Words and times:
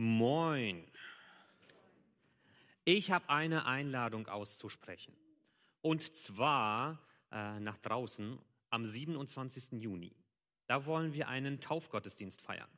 Moin. 0.00 0.84
Ich 2.84 3.10
habe 3.10 3.28
eine 3.28 3.66
Einladung 3.66 4.28
auszusprechen. 4.28 5.12
Und 5.82 6.14
zwar 6.16 7.00
äh, 7.32 7.58
nach 7.58 7.78
draußen 7.78 8.38
am 8.70 8.86
27. 8.86 9.72
Juni. 9.72 10.14
Da 10.68 10.86
wollen 10.86 11.14
wir 11.14 11.26
einen 11.26 11.60
Taufgottesdienst 11.60 12.40
feiern. 12.40 12.70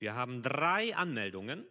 Wir 0.00 0.14
haben 0.14 0.42
drei 0.42 0.94
Anmeldungen 0.94 1.64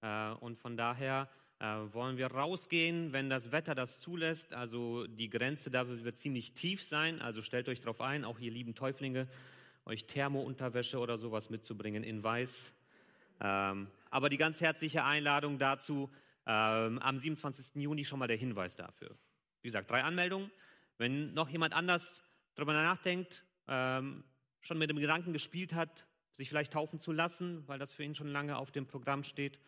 äh, 0.00 0.30
und 0.30 0.56
von 0.56 0.78
daher 0.78 1.28
äh, 1.58 1.66
wollen 1.92 2.16
wir 2.16 2.28
rausgehen, 2.28 3.12
wenn 3.12 3.28
das 3.28 3.52
Wetter 3.52 3.74
das 3.74 4.00
zulässt. 4.00 4.54
Also 4.54 5.06
die 5.08 5.28
Grenze 5.28 5.70
da 5.70 5.86
wird 5.86 6.18
ziemlich 6.18 6.54
tief 6.54 6.82
sein. 6.82 7.20
Also 7.20 7.42
stellt 7.42 7.68
euch 7.68 7.82
darauf 7.82 8.00
ein, 8.00 8.24
auch 8.24 8.38
ihr 8.38 8.50
lieben 8.50 8.74
Täuflinge, 8.74 9.28
euch 9.84 10.06
Thermounterwäsche 10.06 10.98
oder 10.98 11.18
sowas 11.18 11.50
mitzubringen 11.50 12.02
in 12.02 12.24
Weiß. 12.24 12.72
Ähm, 13.40 13.88
aber 14.10 14.28
die 14.28 14.36
ganz 14.36 14.60
herzliche 14.60 15.04
Einladung 15.04 15.58
dazu, 15.58 16.10
ähm, 16.46 16.98
am 16.98 17.18
27. 17.18 17.82
Juni 17.82 18.04
schon 18.04 18.18
mal 18.18 18.28
der 18.28 18.36
Hinweis 18.36 18.76
dafür. 18.76 19.16
Wie 19.62 19.68
gesagt, 19.68 19.90
drei 19.90 20.02
Anmeldungen. 20.02 20.50
Wenn 20.98 21.32
noch 21.32 21.48
jemand 21.48 21.74
anders 21.74 22.22
darüber 22.54 22.72
nachdenkt, 22.72 23.44
ähm, 23.68 24.24
schon 24.60 24.78
mit 24.78 24.90
dem 24.90 24.98
Gedanken 24.98 25.32
gespielt 25.32 25.72
hat, 25.72 26.06
sich 26.32 26.48
vielleicht 26.48 26.72
taufen 26.72 26.98
zu 26.98 27.12
lassen, 27.12 27.66
weil 27.68 27.78
das 27.78 27.92
für 27.92 28.04
ihn 28.04 28.14
schon 28.14 28.28
lange 28.28 28.56
auf 28.56 28.70
dem 28.70 28.86
Programm 28.86 29.22
steht, 29.22 29.58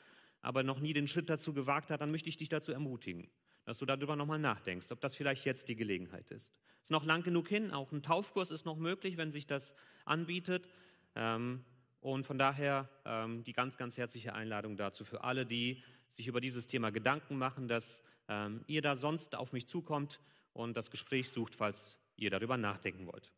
aber 0.40 0.62
noch 0.62 0.80
nie 0.80 0.92
den 0.92 1.08
Schritt 1.08 1.30
dazu 1.30 1.52
gewagt 1.52 1.90
hat, 1.90 2.00
dann 2.00 2.10
möchte 2.10 2.28
ich 2.28 2.36
dich 2.36 2.48
dazu 2.48 2.72
ermutigen, 2.72 3.30
dass 3.64 3.78
du 3.78 3.86
darüber 3.86 4.16
nochmal 4.16 4.38
nachdenkst, 4.38 4.90
ob 4.90 5.00
das 5.00 5.14
vielleicht 5.14 5.44
jetzt 5.44 5.68
die 5.68 5.76
Gelegenheit 5.76 6.30
ist. 6.30 6.54
Ist 6.82 6.90
noch 6.90 7.04
lang 7.04 7.22
genug 7.22 7.48
hin, 7.48 7.70
auch 7.70 7.92
ein 7.92 8.02
Taufkurs 8.02 8.50
ist 8.50 8.66
noch 8.66 8.76
möglich, 8.76 9.16
wenn 9.16 9.30
sich 9.30 9.46
das 9.46 9.72
anbietet. 10.04 10.68
Ähm, 11.14 11.64
und 12.02 12.26
von 12.26 12.36
daher 12.36 12.88
ähm, 13.04 13.44
die 13.44 13.52
ganz, 13.52 13.76
ganz 13.76 13.96
herzliche 13.96 14.34
Einladung 14.34 14.76
dazu 14.76 15.04
für 15.04 15.22
alle, 15.22 15.46
die 15.46 15.82
sich 16.10 16.26
über 16.26 16.40
dieses 16.40 16.66
Thema 16.66 16.90
Gedanken 16.90 17.38
machen, 17.38 17.68
dass 17.68 18.02
ähm, 18.28 18.64
ihr 18.66 18.82
da 18.82 18.96
sonst 18.96 19.36
auf 19.36 19.52
mich 19.52 19.68
zukommt 19.68 20.20
und 20.52 20.76
das 20.76 20.90
Gespräch 20.90 21.30
sucht, 21.30 21.54
falls 21.54 21.98
ihr 22.16 22.28
darüber 22.28 22.56
nachdenken 22.56 23.06
wollt. 23.06 23.32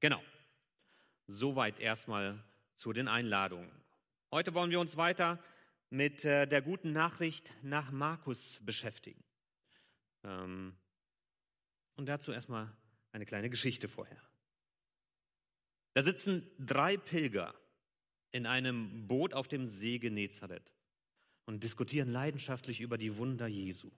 Genau. 0.00 0.22
Soweit 1.26 1.80
erstmal 1.80 2.44
zu 2.76 2.92
den 2.92 3.08
Einladungen. 3.08 3.70
Heute 4.30 4.52
wollen 4.52 4.70
wir 4.70 4.80
uns 4.80 4.98
weiter 4.98 5.42
mit 5.88 6.24
äh, 6.26 6.46
der 6.46 6.60
guten 6.60 6.92
Nachricht 6.92 7.50
nach 7.62 7.90
Markus 7.90 8.60
beschäftigen. 8.62 9.24
Ähm, 10.22 10.76
und 11.96 12.06
dazu 12.06 12.30
erstmal 12.30 12.70
eine 13.12 13.24
kleine 13.24 13.48
Geschichte 13.48 13.88
vorher. 13.88 14.20
Da 15.94 16.02
sitzen 16.02 16.48
drei 16.58 16.98
Pilger 16.98 17.54
in 18.32 18.46
einem 18.46 19.06
Boot 19.06 19.34
auf 19.34 19.48
dem 19.48 19.68
See 19.68 19.98
Genezareth 19.98 20.72
und 21.46 21.62
diskutieren 21.62 22.10
leidenschaftlich 22.10 22.80
über 22.80 22.98
die 22.98 23.16
Wunder 23.16 23.46
Jesu. 23.46 23.90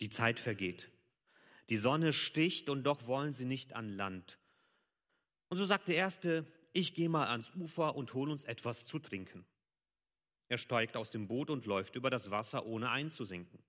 Die 0.00 0.10
Zeit 0.10 0.38
vergeht. 0.38 0.90
Die 1.68 1.76
Sonne 1.76 2.12
sticht 2.12 2.68
und 2.68 2.84
doch 2.84 3.06
wollen 3.06 3.34
sie 3.34 3.44
nicht 3.44 3.74
an 3.74 3.90
Land. 3.90 4.38
Und 5.48 5.58
so 5.58 5.66
sagt 5.66 5.88
der 5.88 5.96
Erste, 5.96 6.46
ich 6.72 6.94
gehe 6.94 7.08
mal 7.08 7.28
ans 7.28 7.50
Ufer 7.54 7.94
und 7.94 8.12
hol 8.14 8.30
uns 8.30 8.44
etwas 8.44 8.84
zu 8.84 8.98
trinken. 8.98 9.44
Er 10.48 10.58
steigt 10.58 10.96
aus 10.96 11.10
dem 11.10 11.28
Boot 11.28 11.50
und 11.50 11.66
läuft 11.66 11.96
über 11.96 12.10
das 12.10 12.30
Wasser, 12.30 12.66
ohne 12.66 12.90
einzusinken. 12.90 13.62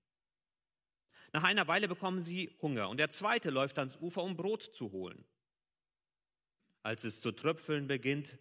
Nach 1.32 1.42
einer 1.42 1.68
Weile 1.68 1.88
bekommen 1.88 2.20
sie 2.20 2.50
Hunger 2.62 2.88
und 2.88 2.98
der 2.98 3.10
Zweite 3.10 3.50
läuft 3.50 3.78
ans 3.78 3.96
Ufer, 3.96 4.22
um 4.22 4.36
Brot 4.36 4.62
zu 4.62 4.92
holen. 4.92 5.24
Als 6.82 7.04
es 7.04 7.20
zu 7.20 7.32
tröpfeln 7.32 7.86
beginnt, 7.86 8.38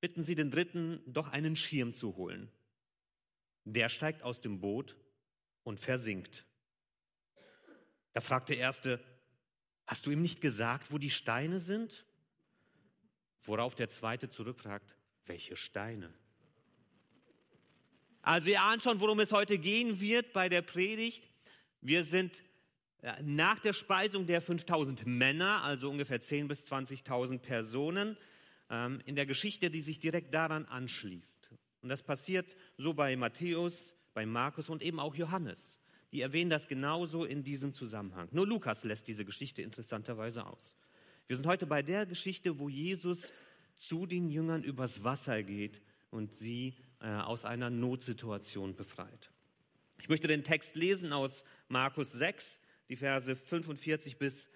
bitten 0.00 0.22
sie 0.24 0.34
den 0.34 0.50
Dritten, 0.50 1.00
doch 1.06 1.28
einen 1.28 1.56
Schirm 1.56 1.94
zu 1.94 2.16
holen. 2.16 2.50
Der 3.64 3.88
steigt 3.88 4.22
aus 4.22 4.40
dem 4.40 4.60
Boot 4.60 4.96
und 5.64 5.80
versinkt. 5.80 6.44
Da 8.12 8.20
fragt 8.20 8.48
der 8.48 8.58
Erste, 8.58 9.02
hast 9.86 10.06
du 10.06 10.10
ihm 10.10 10.22
nicht 10.22 10.40
gesagt, 10.40 10.92
wo 10.92 10.98
die 10.98 11.10
Steine 11.10 11.60
sind? 11.60 12.06
Worauf 13.42 13.74
der 13.74 13.88
Zweite 13.88 14.28
zurückfragt, 14.28 14.94
welche 15.26 15.56
Steine? 15.56 16.12
Also 18.22 18.50
ihr 18.50 18.60
ahnt 18.60 18.82
schon, 18.82 19.00
worum 19.00 19.20
es 19.20 19.32
heute 19.32 19.58
gehen 19.58 20.00
wird 20.00 20.32
bei 20.32 20.48
der 20.48 20.62
Predigt. 20.62 21.28
Wir 21.80 22.04
sind 22.04 22.42
nach 23.22 23.60
der 23.60 23.72
Speisung 23.72 24.26
der 24.26 24.40
5000 24.40 25.06
Männer, 25.06 25.62
also 25.62 25.90
ungefähr 25.90 26.20
10.000 26.20 26.48
bis 26.48 26.72
20.000 26.72 27.38
Personen, 27.38 28.16
ähm, 28.70 29.00
in 29.04 29.16
der 29.16 29.26
Geschichte, 29.26 29.70
die 29.70 29.80
sich 29.80 29.98
direkt 29.98 30.34
daran 30.34 30.64
anschließt. 30.66 31.50
Und 31.82 31.88
das 31.88 32.02
passiert 32.02 32.56
so 32.76 32.94
bei 32.94 33.16
Matthäus, 33.16 33.94
bei 34.14 34.26
Markus 34.26 34.68
und 34.68 34.82
eben 34.82 34.98
auch 34.98 35.14
Johannes. 35.14 35.78
Die 36.12 36.20
erwähnen 36.20 36.50
das 36.50 36.68
genauso 36.68 37.24
in 37.24 37.42
diesem 37.42 37.72
Zusammenhang. 37.72 38.28
Nur 38.30 38.46
Lukas 38.46 38.84
lässt 38.84 39.08
diese 39.08 39.24
Geschichte 39.24 39.62
interessanterweise 39.62 40.46
aus. 40.46 40.76
Wir 41.26 41.36
sind 41.36 41.46
heute 41.46 41.66
bei 41.66 41.82
der 41.82 42.06
Geschichte, 42.06 42.58
wo 42.58 42.68
Jesus 42.68 43.30
zu 43.76 44.06
den 44.06 44.28
Jüngern 44.28 44.62
übers 44.62 45.02
Wasser 45.02 45.42
geht 45.42 45.82
und 46.10 46.36
sie 46.36 46.74
äh, 47.00 47.08
aus 47.08 47.44
einer 47.44 47.68
Notsituation 47.68 48.74
befreit. 48.74 49.30
Ich 50.00 50.08
möchte 50.08 50.28
den 50.28 50.44
Text 50.44 50.74
lesen 50.76 51.12
aus 51.12 51.42
Markus 51.68 52.12
6, 52.12 52.58
die 52.88 52.96
Verse 52.96 53.34
45 53.34 54.18
bis 54.18 54.48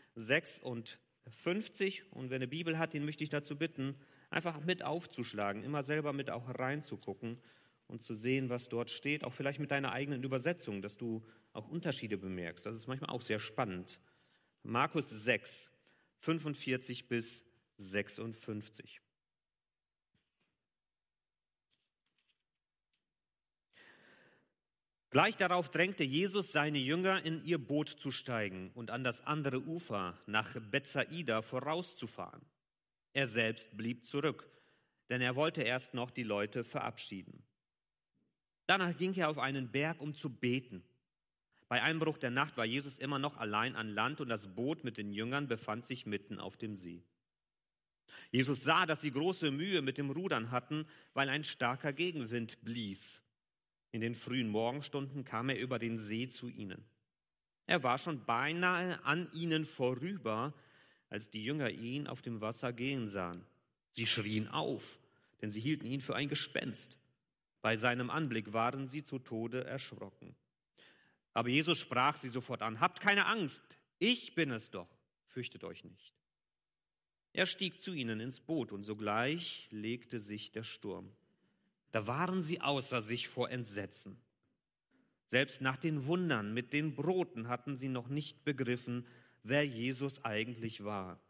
56. 1.30 2.02
Und 2.10 2.30
wer 2.30 2.36
eine 2.36 2.48
Bibel 2.48 2.78
hat, 2.78 2.92
den 2.92 3.04
möchte 3.04 3.24
ich 3.24 3.30
dazu 3.30 3.56
bitten, 3.56 3.96
einfach 4.30 4.60
mit 4.64 4.82
aufzuschlagen, 4.82 5.62
immer 5.62 5.82
selber 5.82 6.12
mit 6.12 6.30
auch 6.30 6.48
reinzugucken 6.58 7.38
und 7.86 8.02
zu 8.02 8.14
sehen, 8.14 8.48
was 8.48 8.68
dort 8.68 8.90
steht, 8.90 9.24
auch 9.24 9.32
vielleicht 9.32 9.58
mit 9.58 9.70
deiner 9.70 9.92
eigenen 9.92 10.22
Übersetzung, 10.22 10.82
dass 10.82 10.96
du 10.96 11.24
auch 11.52 11.68
Unterschiede 11.68 12.16
bemerkst. 12.16 12.64
Das 12.66 12.76
ist 12.76 12.86
manchmal 12.86 13.10
auch 13.10 13.22
sehr 13.22 13.40
spannend. 13.40 13.98
Markus 14.62 15.08
6, 15.10 15.70
45 16.20 17.08
bis 17.08 17.44
56. 17.78 19.00
Gleich 25.10 25.36
darauf 25.36 25.68
drängte 25.70 26.04
Jesus 26.04 26.52
seine 26.52 26.78
Jünger, 26.78 27.24
in 27.24 27.44
ihr 27.44 27.58
Boot 27.58 27.88
zu 27.88 28.12
steigen 28.12 28.70
und 28.74 28.92
an 28.92 29.02
das 29.02 29.26
andere 29.26 29.60
Ufer 29.60 30.16
nach 30.26 30.54
Bethsaida 30.70 31.42
vorauszufahren. 31.42 32.40
Er 33.12 33.26
selbst 33.26 33.76
blieb 33.76 34.04
zurück, 34.04 34.48
denn 35.08 35.20
er 35.20 35.34
wollte 35.34 35.62
erst 35.62 35.94
noch 35.94 36.12
die 36.12 36.22
Leute 36.22 36.62
verabschieden. 36.62 37.42
Danach 38.66 38.96
ging 38.96 39.12
er 39.14 39.30
auf 39.30 39.38
einen 39.38 39.72
Berg, 39.72 40.00
um 40.00 40.14
zu 40.14 40.30
beten. 40.30 40.84
Bei 41.66 41.82
Einbruch 41.82 42.18
der 42.18 42.30
Nacht 42.30 42.56
war 42.56 42.64
Jesus 42.64 42.96
immer 42.98 43.18
noch 43.18 43.36
allein 43.36 43.74
an 43.74 43.88
Land 43.88 44.20
und 44.20 44.28
das 44.28 44.46
Boot 44.46 44.84
mit 44.84 44.96
den 44.96 45.12
Jüngern 45.12 45.48
befand 45.48 45.88
sich 45.88 46.06
mitten 46.06 46.38
auf 46.38 46.56
dem 46.56 46.76
See. 46.76 47.02
Jesus 48.30 48.62
sah, 48.62 48.86
dass 48.86 49.00
sie 49.00 49.10
große 49.10 49.50
Mühe 49.50 49.82
mit 49.82 49.98
dem 49.98 50.10
Rudern 50.10 50.52
hatten, 50.52 50.86
weil 51.14 51.28
ein 51.28 51.42
starker 51.42 51.92
Gegenwind 51.92 52.62
blies. 52.62 53.20
In 53.92 54.00
den 54.00 54.14
frühen 54.14 54.48
Morgenstunden 54.48 55.24
kam 55.24 55.48
er 55.48 55.58
über 55.58 55.78
den 55.78 55.98
See 55.98 56.28
zu 56.28 56.48
ihnen. 56.48 56.84
Er 57.66 57.82
war 57.82 57.98
schon 57.98 58.24
beinahe 58.24 59.04
an 59.04 59.30
ihnen 59.32 59.64
vorüber, 59.64 60.54
als 61.08 61.30
die 61.30 61.44
Jünger 61.44 61.70
ihn 61.70 62.06
auf 62.06 62.22
dem 62.22 62.40
Wasser 62.40 62.72
gehen 62.72 63.08
sahen. 63.08 63.44
Sie 63.92 64.06
schrien 64.06 64.48
auf, 64.48 64.98
denn 65.42 65.50
sie 65.50 65.60
hielten 65.60 65.86
ihn 65.86 66.00
für 66.00 66.14
ein 66.14 66.28
Gespenst. 66.28 66.96
Bei 67.62 67.76
seinem 67.76 68.10
Anblick 68.10 68.52
waren 68.52 68.86
sie 68.86 69.02
zu 69.02 69.18
Tode 69.18 69.64
erschrocken. 69.64 70.34
Aber 71.34 71.48
Jesus 71.48 71.78
sprach 71.78 72.18
sie 72.18 72.28
sofort 72.28 72.62
an, 72.62 72.80
Habt 72.80 73.00
keine 73.00 73.26
Angst, 73.26 73.62
ich 73.98 74.34
bin 74.34 74.50
es 74.50 74.70
doch, 74.70 74.88
fürchtet 75.26 75.64
euch 75.64 75.84
nicht. 75.84 76.14
Er 77.32 77.46
stieg 77.46 77.80
zu 77.80 77.92
ihnen 77.92 78.18
ins 78.18 78.40
Boot 78.40 78.72
und 78.72 78.84
sogleich 78.84 79.68
legte 79.70 80.20
sich 80.20 80.50
der 80.50 80.64
Sturm. 80.64 81.12
Da 81.92 82.06
waren 82.06 82.42
sie 82.42 82.60
außer 82.60 83.02
sich 83.02 83.28
vor 83.28 83.50
Entsetzen. 83.50 84.16
Selbst 85.26 85.60
nach 85.60 85.76
den 85.76 86.06
Wundern 86.06 86.54
mit 86.54 86.72
den 86.72 86.94
Broten 86.94 87.48
hatten 87.48 87.76
sie 87.76 87.88
noch 87.88 88.08
nicht 88.08 88.44
begriffen, 88.44 89.06
wer 89.42 89.66
Jesus 89.66 90.24
eigentlich 90.24 90.84
war. 90.84 91.20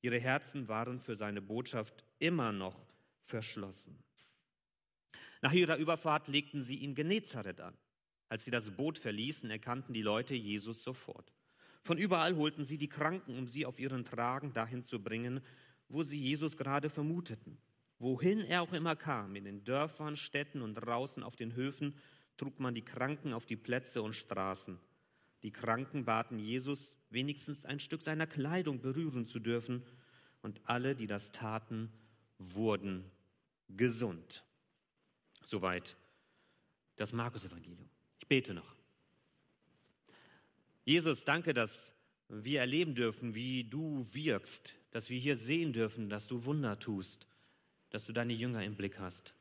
Ihre 0.00 0.18
Herzen 0.18 0.68
waren 0.68 1.00
für 1.00 1.16
seine 1.16 1.42
Botschaft 1.42 2.04
immer 2.18 2.52
noch 2.52 2.76
verschlossen. 3.24 3.98
Nach 5.40 5.52
ihrer 5.52 5.76
Überfahrt 5.76 6.28
legten 6.28 6.62
sie 6.62 6.76
ihn 6.76 6.94
Genezareth 6.94 7.60
an. 7.60 7.74
Als 8.28 8.44
sie 8.44 8.50
das 8.50 8.70
Boot 8.70 8.98
verließen, 8.98 9.50
erkannten 9.50 9.94
die 9.94 10.02
Leute 10.02 10.34
Jesus 10.34 10.82
sofort. 10.82 11.32
Von 11.82 11.96
überall 11.96 12.36
holten 12.36 12.64
sie 12.64 12.76
die 12.76 12.88
Kranken, 12.88 13.38
um 13.38 13.46
sie 13.46 13.64
auf 13.64 13.78
ihren 13.78 14.04
Tragen 14.04 14.52
dahin 14.52 14.84
zu 14.84 15.02
bringen, 15.02 15.40
wo 15.88 16.02
sie 16.02 16.20
Jesus 16.20 16.56
gerade 16.56 16.90
vermuteten. 16.90 17.56
Wohin 17.98 18.40
er 18.40 18.62
auch 18.62 18.72
immer 18.72 18.94
kam, 18.94 19.34
in 19.34 19.44
den 19.44 19.64
Dörfern, 19.64 20.16
Städten 20.16 20.62
und 20.62 20.74
draußen 20.74 21.22
auf 21.22 21.36
den 21.36 21.54
Höfen, 21.54 21.96
trug 22.36 22.60
man 22.60 22.74
die 22.74 22.84
Kranken 22.84 23.32
auf 23.32 23.46
die 23.46 23.56
Plätze 23.56 24.02
und 24.02 24.14
Straßen. 24.14 24.78
Die 25.42 25.50
Kranken 25.50 26.04
baten 26.04 26.38
Jesus, 26.38 26.94
wenigstens 27.10 27.64
ein 27.64 27.80
Stück 27.80 28.02
seiner 28.02 28.26
Kleidung 28.26 28.80
berühren 28.80 29.26
zu 29.26 29.38
dürfen, 29.38 29.82
und 30.40 30.60
alle, 30.64 30.94
die 30.94 31.08
das 31.08 31.32
taten, 31.32 31.92
wurden 32.38 33.04
gesund. 33.68 34.44
Soweit 35.44 35.96
das 36.96 37.12
Markus-Evangelium. 37.12 37.88
Ich 38.20 38.28
bete 38.28 38.54
noch. 38.54 38.74
Jesus, 40.84 41.24
danke, 41.24 41.52
dass 41.52 41.92
wir 42.28 42.60
erleben 42.60 42.94
dürfen, 42.94 43.34
wie 43.34 43.64
du 43.64 44.06
wirkst, 44.12 44.74
dass 44.90 45.10
wir 45.10 45.18
hier 45.18 45.36
sehen 45.36 45.72
dürfen, 45.72 46.08
dass 46.08 46.28
du 46.28 46.44
Wunder 46.44 46.78
tust, 46.78 47.26
dass 47.90 48.04
du 48.04 48.12
deine 48.12 48.32
Jünger 48.32 48.64
im 48.64 48.76
Blick 48.76 48.98
hast. 48.98 49.34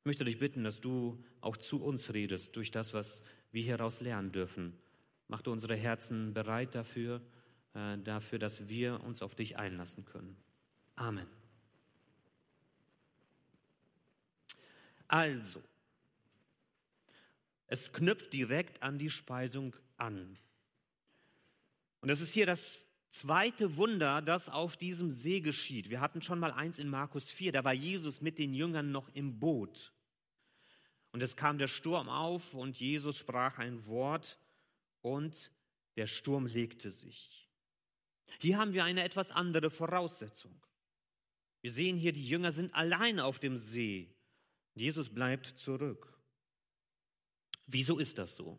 Ich 0.00 0.06
möchte 0.06 0.24
dich 0.24 0.38
bitten, 0.38 0.64
dass 0.64 0.80
du 0.80 1.22
auch 1.40 1.56
zu 1.56 1.82
uns 1.82 2.12
redest 2.12 2.54
durch 2.56 2.70
das, 2.70 2.92
was 2.92 3.22
wir 3.52 3.62
hieraus 3.62 4.00
lernen 4.00 4.32
dürfen. 4.32 4.78
Mach 5.28 5.42
du 5.42 5.50
unsere 5.50 5.76
Herzen 5.76 6.34
bereit 6.34 6.74
dafür, 6.74 7.22
äh, 7.74 7.96
dafür, 7.98 8.38
dass 8.38 8.68
wir 8.68 9.02
uns 9.02 9.22
auf 9.22 9.34
dich 9.34 9.56
einlassen 9.56 10.04
können. 10.04 10.36
Amen. 10.96 11.26
Also, 15.08 15.62
es 17.66 17.92
knüpft 17.92 18.32
direkt 18.32 18.82
an 18.82 18.98
die 18.98 19.10
Speisung 19.10 19.74
an. 19.96 20.38
Und 22.00 22.10
es 22.10 22.20
ist 22.20 22.32
hier 22.32 22.46
das 22.46 22.83
zweite 23.14 23.76
Wunder, 23.76 24.22
das 24.22 24.48
auf 24.48 24.76
diesem 24.76 25.10
See 25.10 25.40
geschieht. 25.40 25.88
Wir 25.88 26.00
hatten 26.00 26.20
schon 26.20 26.38
mal 26.38 26.52
eins 26.52 26.78
in 26.78 26.88
Markus 26.88 27.24
4, 27.24 27.52
da 27.52 27.64
war 27.64 27.72
Jesus 27.72 28.20
mit 28.20 28.38
den 28.38 28.54
Jüngern 28.54 28.90
noch 28.90 29.08
im 29.14 29.38
Boot. 29.38 29.92
Und 31.12 31.22
es 31.22 31.36
kam 31.36 31.58
der 31.58 31.68
Sturm 31.68 32.08
auf 32.08 32.54
und 32.54 32.78
Jesus 32.78 33.16
sprach 33.16 33.58
ein 33.58 33.86
Wort 33.86 34.38
und 35.00 35.52
der 35.96 36.08
Sturm 36.08 36.46
legte 36.46 36.90
sich. 36.90 37.48
Hier 38.40 38.58
haben 38.58 38.72
wir 38.72 38.82
eine 38.84 39.04
etwas 39.04 39.30
andere 39.30 39.70
Voraussetzung. 39.70 40.60
Wir 41.60 41.70
sehen 41.70 41.96
hier, 41.96 42.12
die 42.12 42.26
Jünger 42.26 42.50
sind 42.50 42.74
allein 42.74 43.20
auf 43.20 43.38
dem 43.38 43.58
See. 43.58 44.12
Jesus 44.74 45.08
bleibt 45.08 45.46
zurück. 45.56 46.18
Wieso 47.66 47.98
ist 47.98 48.18
das 48.18 48.36
so? 48.36 48.58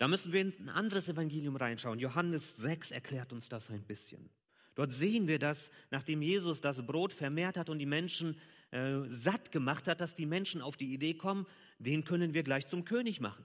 Da 0.00 0.08
müssen 0.08 0.32
wir 0.32 0.40
in 0.40 0.54
ein 0.60 0.70
anderes 0.70 1.10
Evangelium 1.10 1.56
reinschauen. 1.56 1.98
Johannes 1.98 2.56
6 2.56 2.90
erklärt 2.90 3.34
uns 3.34 3.50
das 3.50 3.68
ein 3.68 3.82
bisschen. 3.82 4.30
Dort 4.74 4.94
sehen 4.94 5.28
wir, 5.28 5.38
dass 5.38 5.70
nachdem 5.90 6.22
Jesus 6.22 6.62
das 6.62 6.86
Brot 6.86 7.12
vermehrt 7.12 7.58
hat 7.58 7.68
und 7.68 7.78
die 7.78 7.84
Menschen 7.84 8.40
äh, 8.70 9.00
satt 9.10 9.52
gemacht 9.52 9.86
hat, 9.86 10.00
dass 10.00 10.14
die 10.14 10.24
Menschen 10.24 10.62
auf 10.62 10.78
die 10.78 10.94
Idee 10.94 11.12
kommen, 11.12 11.46
den 11.78 12.02
können 12.02 12.32
wir 12.32 12.42
gleich 12.42 12.66
zum 12.66 12.86
König 12.86 13.20
machen. 13.20 13.44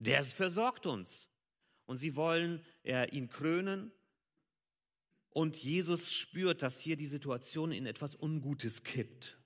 Der 0.00 0.24
versorgt 0.24 0.86
uns. 0.86 1.28
Und 1.86 1.98
sie 1.98 2.16
wollen 2.16 2.60
äh, 2.82 3.08
ihn 3.10 3.28
krönen. 3.28 3.92
Und 5.28 5.54
Jesus 5.56 6.10
spürt, 6.10 6.62
dass 6.62 6.80
hier 6.80 6.96
die 6.96 7.06
Situation 7.06 7.70
in 7.70 7.86
etwas 7.86 8.16
Ungutes 8.16 8.82
kippt. 8.82 9.38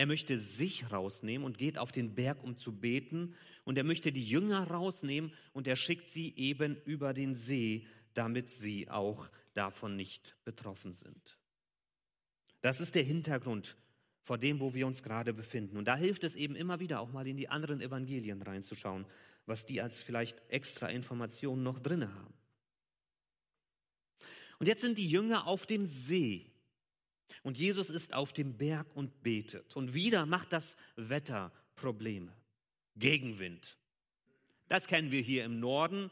Er 0.00 0.06
möchte 0.06 0.38
sich 0.38 0.90
rausnehmen 0.90 1.44
und 1.44 1.58
geht 1.58 1.76
auf 1.76 1.92
den 1.92 2.14
Berg, 2.14 2.42
um 2.42 2.56
zu 2.56 2.72
beten. 2.72 3.34
Und 3.64 3.76
er 3.76 3.84
möchte 3.84 4.12
die 4.12 4.26
Jünger 4.26 4.62
rausnehmen 4.62 5.30
und 5.52 5.66
er 5.66 5.76
schickt 5.76 6.08
sie 6.08 6.34
eben 6.36 6.80
über 6.86 7.12
den 7.12 7.34
See, 7.34 7.86
damit 8.14 8.50
sie 8.50 8.88
auch 8.88 9.28
davon 9.52 9.96
nicht 9.96 10.34
betroffen 10.46 10.94
sind. 10.94 11.36
Das 12.62 12.80
ist 12.80 12.94
der 12.94 13.02
Hintergrund 13.02 13.76
vor 14.22 14.38
dem, 14.38 14.60
wo 14.60 14.72
wir 14.72 14.86
uns 14.86 15.02
gerade 15.02 15.34
befinden. 15.34 15.76
Und 15.76 15.84
da 15.84 15.96
hilft 15.96 16.24
es 16.24 16.34
eben 16.34 16.56
immer 16.56 16.80
wieder 16.80 17.00
auch 17.00 17.12
mal 17.12 17.26
in 17.26 17.36
die 17.36 17.50
anderen 17.50 17.82
Evangelien 17.82 18.40
reinzuschauen, 18.40 19.04
was 19.44 19.66
die 19.66 19.82
als 19.82 20.00
vielleicht 20.00 20.40
extra 20.48 20.88
Informationen 20.88 21.62
noch 21.62 21.78
drin 21.78 22.08
haben. 22.08 22.32
Und 24.58 24.66
jetzt 24.66 24.80
sind 24.80 24.96
die 24.96 25.10
Jünger 25.10 25.46
auf 25.46 25.66
dem 25.66 25.84
See. 25.84 26.49
Und 27.42 27.58
Jesus 27.58 27.90
ist 27.90 28.12
auf 28.12 28.32
dem 28.32 28.56
Berg 28.56 28.86
und 28.94 29.22
betet. 29.22 29.76
Und 29.76 29.94
wieder 29.94 30.26
macht 30.26 30.52
das 30.52 30.76
Wetter 30.96 31.52
Probleme. 31.76 32.32
Gegenwind. 32.96 33.76
Das 34.68 34.86
kennen 34.86 35.10
wir 35.10 35.22
hier 35.22 35.44
im 35.44 35.58
Norden. 35.58 36.10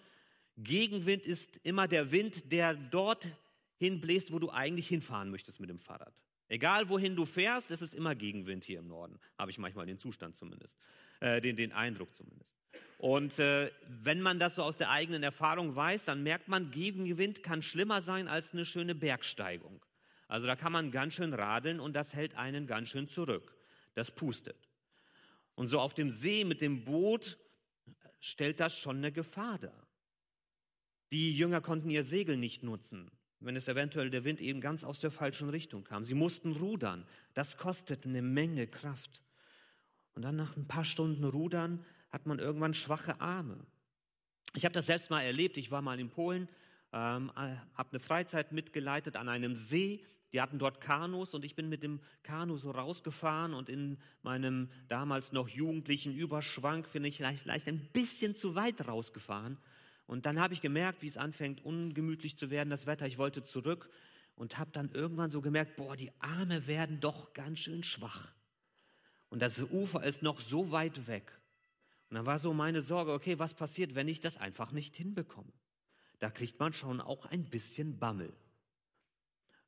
Gegenwind 0.56 1.23
ist 1.23 1.61
immer 1.62 1.87
der 1.87 2.11
Wind, 2.11 2.50
der 2.50 2.75
dort 2.75 3.26
hinbläst, 3.79 4.32
wo 4.32 4.38
du 4.38 4.50
eigentlich 4.50 4.88
hinfahren 4.88 5.31
möchtest 5.31 5.61
mit 5.61 5.70
dem 5.70 5.79
Fahrrad. 5.79 6.12
Egal 6.49 6.88
wohin 6.88 7.15
du 7.15 7.26
fährst, 7.26 7.70
es 7.70 7.82
ist 7.82 7.94
immer 7.94 8.15
Gegenwind 8.15 8.65
hier 8.65 8.79
im 8.79 8.88
Norden. 8.88 9.19
Habe 9.37 9.50
ich 9.50 9.59
manchmal 9.59 9.87
den 9.87 9.99
Zustand 9.99 10.37
zumindest, 10.37 10.79
äh, 11.20 11.41
den, 11.41 11.56
den 11.56 11.73
Eindruck 11.73 12.12
zumindest. 12.15 12.50
Und 12.99 13.38
äh, 13.38 13.70
wenn 13.87 14.20
man 14.20 14.41
das 14.41 14.56
so 14.56 14.62
aus 14.62 14.76
der 14.76 14.91
eigenen 14.91 15.23
Erfahrung 15.23 15.76
weiß, 15.76 16.06
dann 16.06 16.23
merkt 16.23 16.49
man, 16.49 16.70
Gegenwind 16.73 17.43
kann 17.43 17.62
schlimmer 17.62 18.03
sein 18.03 18.26
als 18.26 18.53
eine 18.53 18.65
schöne 18.65 18.94
Bergsteigung. 18.94 19.81
Also 20.29 20.47
da 20.47 20.57
kann 20.57 20.73
man 20.73 20.91
ganz 20.91 21.15
schön 21.15 21.33
radeln 21.33 21.81
und 21.81 21.95
das 21.95 22.15
hält 22.15 22.37
einen 22.37 22.67
ganz 22.67 22.91
schön 22.91 23.09
zurück. 23.09 23.57
Das 23.95 24.11
pustet. 24.11 24.69
Und 25.55 25.69
so 25.69 25.81
auf 25.81 25.95
dem 25.95 26.11
See 26.11 26.45
mit 26.45 26.61
dem 26.61 26.85
Boot 26.85 27.39
stellt 28.21 28.61
das 28.61 28.77
schon 28.77 28.99
eine 28.99 29.11
Gefahr 29.11 29.59
dar. 29.59 29.87
Die 31.11 31.37
Jünger 31.37 31.61
konnten 31.61 31.89
ihr 31.89 32.05
Segel 32.05 32.37
nicht 32.37 32.63
nutzen, 32.63 33.11
wenn 33.41 33.57
es 33.57 33.67
eventuell 33.67 34.11
der 34.11 34.25
Wind 34.25 34.41
eben 34.41 34.61
ganz 34.61 34.85
aus 34.85 35.01
der 35.01 35.11
falschen 35.11 35.49
Richtung 35.49 35.85
kam. 35.85 36.05
Sie 36.05 36.15
mussten 36.15 36.53
rudern. 36.53 37.07
Das 37.35 37.57
kostet 37.57 38.05
eine 38.05 38.21
Menge 38.21 38.67
Kraft. 38.67 39.23
Und 40.15 40.23
dann 40.23 40.37
nach 40.37 40.57
ein 40.57 40.69
paar 40.69 40.85
Stunden 40.85 41.25
Rudern 41.25 41.85
hat 42.11 42.27
man 42.27 42.39
irgendwann 42.39 42.75
schwache 42.75 43.21
Arme. 43.21 43.65
Ich 44.55 44.65
habe 44.65 44.75
das 44.75 44.87
selbst 44.87 45.11
mal 45.11 45.23
erlebt. 45.23 45.57
Ich 45.57 45.71
war 45.71 45.81
mal 45.83 45.99
in 46.01 46.11
Polen, 46.11 46.49
ähm, 46.93 47.31
äh, 47.37 47.57
habe 47.75 47.91
eine 47.91 48.01
Freizeit 48.01 48.53
mitgeleitet 48.53 49.17
an 49.17 49.29
einem 49.29 49.55
See 49.55 50.05
die 50.33 50.41
hatten 50.41 50.59
dort 50.59 50.81
Kanus 50.81 51.33
und 51.35 51.45
ich 51.45 51.55
bin 51.55 51.69
mit 51.69 51.83
dem 51.83 52.01
Kanu 52.23 52.59
so 52.59 52.71
rausgefahren 52.71 53.55
und 53.55 53.69
in 53.69 53.99
meinem 54.23 54.69
damals 54.89 55.33
noch 55.33 55.49
jugendlichen 55.49 56.15
Überschwang 56.15 56.87
bin 56.93 57.05
ich 57.05 57.17
vielleicht, 57.17 57.43
vielleicht 57.43 57.67
ein 57.67 57.89
bisschen 57.93 58.37
zu 58.37 58.55
weit 58.55 58.87
rausgefahren. 58.87 59.57
Und 60.07 60.27
dann 60.27 60.41
habe 60.41 60.55
ich 60.55 60.61
gemerkt, 60.61 61.03
wie 61.03 61.09
es 61.09 61.17
anfängt, 61.17 61.65
ungemütlich 61.65 62.37
zu 62.37 62.51
werden, 62.51 62.71
das 62.71 62.87
Wetter. 62.87 63.07
Ich 63.07 63.19
wollte 63.19 63.43
zurück 63.43 63.91
und 64.37 64.59
habe 64.59 64.71
dann 64.73 64.91
irgendwann 64.93 65.31
so 65.31 65.41
gemerkt, 65.41 65.77
boah, 65.77 65.97
die 65.97 66.13
Arme 66.19 66.67
werden 66.67 67.01
doch 67.01 67.33
ganz 67.33 67.61
schön 67.61 67.83
schwach. 67.83 68.33
Und 69.31 69.41
das 69.41 69.63
Ufer 69.71 70.03
ist 70.05 70.23
noch 70.23 70.41
so 70.41 70.73
weit 70.73 71.07
weg. 71.07 71.33
Und 72.09 72.17
dann 72.17 72.27
war 72.27 72.39
so 72.39 72.55
meine 72.55 72.83
Sorge, 72.83 73.13
okay, 73.13 73.39
was 73.39 73.53
passiert, 73.55 73.95
wenn 73.95 74.09
ich 74.09 74.21
das 74.21 74.39
einfach 74.39 74.73
nicht 74.73 74.97
hinbekomme? 74.97 75.53
Da 76.19 76.31
kriegt 76.31 76.59
man 76.59 76.73
schon 76.73 77.01
auch 77.01 77.27
ein 77.27 77.45
bisschen 77.45 77.99
Bammel. 77.99 78.33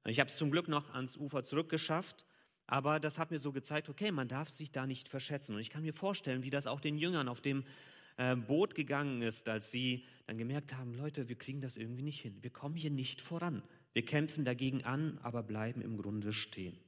Ich 0.07 0.19
habe 0.19 0.31
es 0.31 0.37
zum 0.37 0.51
Glück 0.51 0.69
noch 0.69 0.95
ans 0.95 1.17
Ufer 1.17 1.43
zurückgeschafft, 1.43 2.25
aber 2.67 3.01
das 3.01 3.19
hat 3.19 3.31
mir 3.31 3.39
so 3.39 3.53
gezeigt, 3.53 3.89
okay, 3.89 4.13
man 4.13 4.29
darf 4.29 4.49
sich 4.49 4.71
da 4.71 4.87
nicht 4.87 5.09
verschätzen. 5.09 5.55
Und 5.55 5.61
ich 5.61 5.71
kann 5.71 5.83
mir 5.83 5.93
vorstellen, 5.93 6.43
wie 6.43 6.51
das 6.51 6.67
auch 6.67 6.81
den 6.81 6.97
Jüngern 6.97 7.29
auf 7.29 7.41
dem 7.41 7.65
äh, 8.17 8.37
Boot 8.37 8.75
gegangen 8.75 9.23
ist, 9.23 9.49
als 9.49 9.71
sie 9.71 10.05
dann 10.27 10.39
gemerkt 10.39 10.75
haben, 10.75 10.95
Leute, 10.95 11.29
wir 11.29 11.37
kriegen 11.37 11.61
das 11.61 11.77
irgendwie 11.77 12.03
nicht 12.03 12.21
hin. 12.21 12.39
Wir 12.43 12.51
kommen 12.51 12.77
hier 12.77 12.91
nicht 12.91 13.21
voran. 13.21 13.63
Wir 13.93 14.05
kämpfen 14.05 14.45
dagegen 14.45 14.85
an, 14.85 15.19
aber 15.23 15.43
bleiben 15.43 15.83
im 15.83 15.97
Grunde 15.97 16.33
stehen. 16.33 16.79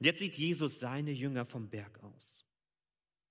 Und 0.00 0.06
jetzt 0.06 0.18
sieht 0.18 0.36
Jesus 0.36 0.80
seine 0.80 1.12
Jünger 1.12 1.46
vom 1.46 1.68
Berg 1.68 2.02
aus. 2.02 2.44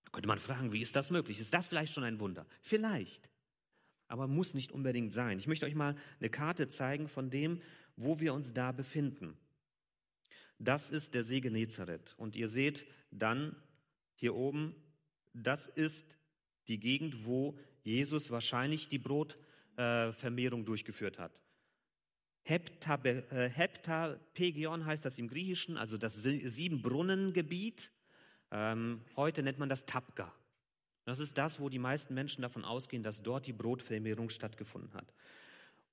Da 0.06 0.12
könnte 0.12 0.28
man 0.28 0.40
fragen, 0.40 0.72
wie 0.72 0.82
ist 0.82 0.96
das 0.96 1.12
möglich? 1.12 1.40
Ist 1.40 1.54
das 1.54 1.68
vielleicht 1.68 1.94
schon 1.94 2.06
ein 2.06 2.20
Wunder? 2.20 2.46
Vielleicht, 2.62 3.30
aber 4.08 4.28
muss 4.28 4.54
nicht 4.54 4.72
unbedingt 4.72 5.14
sein. 5.14 5.40
Ich 5.40 5.48
möchte 5.48 5.66
euch 5.66 5.76
mal 5.76 5.96
eine 6.20 6.30
Karte 6.30 6.70
zeigen 6.70 7.08
von 7.08 7.30
dem, 7.30 7.62
wo 7.96 8.20
wir 8.20 8.34
uns 8.34 8.54
da 8.54 8.72
befinden. 8.72 9.38
Das 10.60 10.90
ist 10.90 11.14
der 11.14 11.24
See 11.24 11.42
Genezareth. 11.42 12.14
Und 12.18 12.36
ihr 12.36 12.48
seht 12.48 12.86
dann 13.12 13.56
hier 14.16 14.36
oben, 14.36 14.76
das 15.34 15.68
ist 15.68 16.18
die 16.68 16.80
Gegend, 16.80 17.26
wo 17.26 17.58
Jesus 17.84 18.32
wahrscheinlich 18.32 18.88
die 18.88 19.00
Brotvermehrung 19.00 20.66
durchgeführt 20.66 21.20
hat. 21.20 21.32
Heptapegion 22.44 24.82
äh, 24.82 24.86
heißt 24.86 25.06
das 25.06 25.18
im 25.18 25.28
Griechischen, 25.28 25.78
also 25.78 25.98
das 25.98 26.14
Siebenbrunnengebiet. 26.16 27.92
Ähm, 28.52 29.02
heute 29.16 29.44
nennt 29.44 29.60
man 29.60 29.70
das 29.70 29.86
Tapga. 29.86 30.34
Das 31.06 31.20
ist 31.20 31.38
das, 31.38 31.60
wo 31.60 31.70
die 31.70 31.80
meisten 31.80 32.14
Menschen 32.14 32.42
davon 32.42 32.66
ausgehen, 32.66 33.04
dass 33.04 33.24
dort 33.24 33.48
die 33.48 33.54
Brotvermehrung 33.54 34.30
stattgefunden 34.30 34.94
hat. 34.94 35.14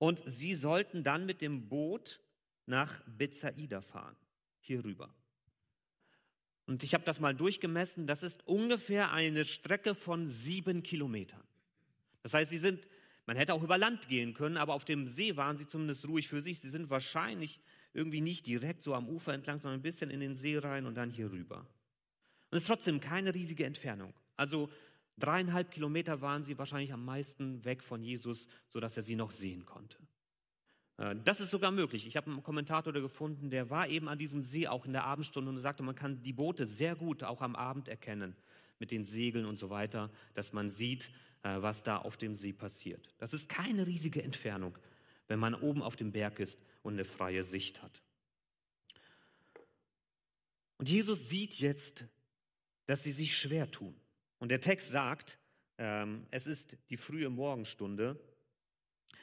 Und 0.01 0.23
sie 0.25 0.55
sollten 0.55 1.05
dann 1.05 1.27
mit 1.27 1.43
dem 1.43 1.69
Boot 1.69 2.21
nach 2.65 3.03
Bethsaida 3.07 3.83
fahren, 3.83 4.17
hier 4.61 4.83
rüber. 4.83 5.15
Und 6.65 6.83
ich 6.83 6.95
habe 6.95 7.05
das 7.05 7.21
mal 7.21 7.35
durchgemessen, 7.35 8.07
das 8.07 8.23
ist 8.23 8.47
ungefähr 8.47 9.13
eine 9.13 9.45
Strecke 9.45 9.95
von 9.95 10.31
sieben 10.31 10.83
Kilometern. 10.83 11.43
Das 12.23 12.33
heißt, 12.33 12.49
sie 12.49 12.61
sind, 12.61 12.89
man 13.27 13.37
hätte 13.37 13.53
auch 13.53 13.63
über 13.63 13.77
Land 13.77 14.09
gehen 14.09 14.33
können, 14.33 14.57
aber 14.57 14.73
auf 14.73 14.87
dem 14.87 15.07
See 15.07 15.37
waren 15.37 15.59
sie 15.59 15.67
zumindest 15.67 16.09
ruhig 16.09 16.29
für 16.29 16.41
sich. 16.41 16.61
Sie 16.61 16.71
sind 16.71 16.89
wahrscheinlich 16.89 17.61
irgendwie 17.93 18.23
nicht 18.23 18.47
direkt 18.47 18.83
so 18.83 18.95
am 18.95 19.07
Ufer 19.07 19.35
entlang, 19.35 19.61
sondern 19.61 19.81
ein 19.81 19.83
bisschen 19.83 20.09
in 20.09 20.21
den 20.21 20.35
See 20.35 20.57
rein 20.57 20.87
und 20.87 20.95
dann 20.95 21.11
hier 21.11 21.31
rüber. 21.31 21.59
Und 22.51 22.57
es 22.57 22.63
ist 22.63 22.69
trotzdem 22.69 23.01
keine 23.01 23.35
riesige 23.35 23.67
Entfernung. 23.67 24.15
Also 24.37 24.71
Dreieinhalb 25.21 25.71
Kilometer 25.71 26.21
waren 26.21 26.45
sie 26.45 26.59
wahrscheinlich 26.59 26.93
am 26.93 27.05
meisten 27.05 27.65
weg 27.65 27.83
von 27.83 28.03
Jesus, 28.03 28.49
sodass 28.69 28.97
er 28.97 29.03
sie 29.03 29.17
noch 29.17 29.31
sehen 29.31 29.65
konnte. 29.67 29.97
Äh, 30.97 31.17
das 31.25 31.41
ist 31.41 31.51
sogar 31.51 31.71
möglich. 31.71 32.07
Ich 32.07 32.17
habe 32.17 32.31
einen 32.31 32.43
Kommentator 32.43 32.93
gefunden, 32.93 33.51
der 33.51 33.71
war 33.71 33.89
eben 33.89 34.09
an 34.09 34.19
diesem 34.19 34.43
See 34.43 34.69
auch 34.69 34.85
in 34.85 34.93
der 34.93 35.05
Abendstunde 35.05 35.51
und 35.51 35.59
sagte, 35.59 35.83
man 35.83 35.95
kann 35.95 36.23
die 36.23 36.33
Boote 36.33 36.67
sehr 36.67 36.95
gut 36.95 37.23
auch 37.23 37.41
am 37.41 37.57
Abend 37.57 37.89
erkennen 37.89 38.37
mit 38.79 38.91
den 38.91 39.05
Segeln 39.05 39.47
und 39.47 39.59
so 39.59 39.71
weiter, 39.71 40.11
dass 40.35 40.53
man 40.53 40.71
sieht, 40.71 41.11
äh, 41.43 41.61
was 41.63 41.83
da 41.83 41.99
auf 41.99 42.17
dem 42.17 42.35
See 42.35 42.53
passiert. 42.53 43.15
Das 43.19 43.33
ist 43.33 43.49
keine 43.49 43.87
riesige 43.87 44.23
Entfernung, 44.23 44.77
wenn 45.29 45.39
man 45.39 45.55
oben 45.55 45.83
auf 45.83 45.97
dem 45.97 46.13
Berg 46.13 46.39
ist 46.39 46.59
und 46.83 46.95
eine 46.95 47.05
freie 47.05 47.45
Sicht 47.45 47.83
hat. 47.83 48.03
Und 50.79 50.89
Jesus 50.89 51.29
sieht 51.29 51.55
jetzt, 51.57 52.05
dass 52.87 53.03
sie 53.03 53.13
sich 53.13 53.37
schwer 53.37 53.71
tun. 53.71 53.95
Und 54.41 54.49
der 54.49 54.61
Text 54.61 54.91
sagt, 54.91 55.39
ähm, 55.79 56.27
es 56.31 56.47
ist 56.47 56.77
die 56.91 56.97
frühe 56.97 57.31
Morgenstunde. 57.31 58.19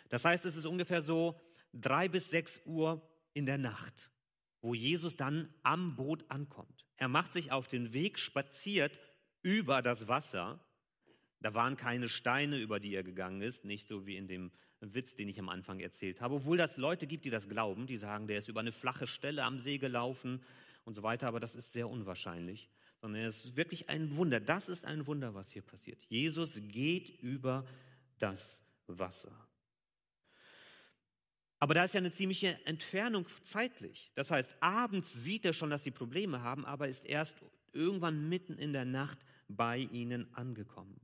Das 0.10 0.24
heißt, 0.24 0.46
es 0.46 0.56
ist 0.56 0.66
ungefähr 0.66 1.02
so 1.02 1.40
drei 1.74 2.08
bis 2.08 2.30
sechs 2.30 2.62
Uhr 2.66 3.02
in 3.34 3.46
der 3.46 3.58
Nacht, 3.58 4.10
wo 4.62 4.74
Jesus 4.74 5.18
dann 5.18 5.54
am 5.64 5.96
Boot 5.96 6.24
ankommt. 6.30 6.86
Er 6.96 7.08
macht 7.10 7.34
sich 7.34 7.52
auf 7.52 7.68
den 7.68 7.94
Weg, 7.94 8.18
spaziert 8.18 8.98
über 9.42 9.82
das 9.82 10.08
Wasser. 10.08 10.64
Da 11.40 11.54
waren 11.54 11.78
keine 11.78 12.10
Steine, 12.10 12.58
über 12.58 12.80
die 12.80 12.96
er 12.96 13.04
gegangen 13.04 13.42
ist, 13.42 13.66
nicht 13.66 13.88
so 13.88 14.08
wie 14.08 14.18
in 14.18 14.28
dem 14.28 14.52
Witz, 14.80 15.16
den 15.16 15.30
ich 15.30 15.40
am 15.40 15.50
Anfang 15.50 15.80
erzählt 15.80 16.22
habe. 16.22 16.36
Obwohl 16.36 16.58
das 16.58 16.78
Leute 16.78 17.08
gibt, 17.08 17.26
die 17.26 17.30
das 17.30 17.50
glauben, 17.50 17.88
die 17.88 17.98
sagen, 17.98 18.28
der 18.28 18.40
ist 18.40 18.48
über 18.48 18.60
eine 18.60 18.72
flache 18.72 19.08
Stelle 19.08 19.44
am 19.44 19.60
See 19.60 19.78
gelaufen 19.78 20.44
und 20.86 20.94
so 20.94 21.04
weiter, 21.04 21.28
aber 21.28 21.40
das 21.40 21.56
ist 21.56 21.74
sehr 21.74 21.90
unwahrscheinlich. 21.90 22.70
Sondern 23.02 23.22
es 23.24 23.46
ist 23.46 23.56
wirklich 23.56 23.90
ein 23.90 24.16
Wunder. 24.16 24.40
Das 24.40 24.70
ist 24.70 24.86
ein 24.86 25.06
Wunder, 25.06 25.34
was 25.34 25.52
hier 25.52 25.62
passiert. 25.62 26.04
Jesus 26.10 26.60
geht 26.68 27.10
über 27.22 27.66
das 28.18 28.64
Wasser. 28.88 29.32
Aber 31.60 31.74
da 31.74 31.84
ist 31.84 31.94
ja 31.94 32.00
eine 32.00 32.12
ziemliche 32.12 32.64
Entfernung 32.66 33.26
zeitlich. 33.44 34.12
Das 34.16 34.30
heißt, 34.30 34.52
abends 34.60 35.12
sieht 35.14 35.44
er 35.46 35.54
schon, 35.54 35.70
dass 35.70 35.84
sie 35.84 35.92
Probleme 35.92 36.42
haben, 36.42 36.66
aber 36.66 36.88
ist 36.88 37.06
erst 37.06 37.44
irgendwann 37.74 38.30
mitten 38.30 38.58
in 38.58 38.74
der 38.74 38.86
Nacht 38.86 39.18
bei 39.48 39.78
ihnen 39.80 40.34
angekommen. 40.36 41.00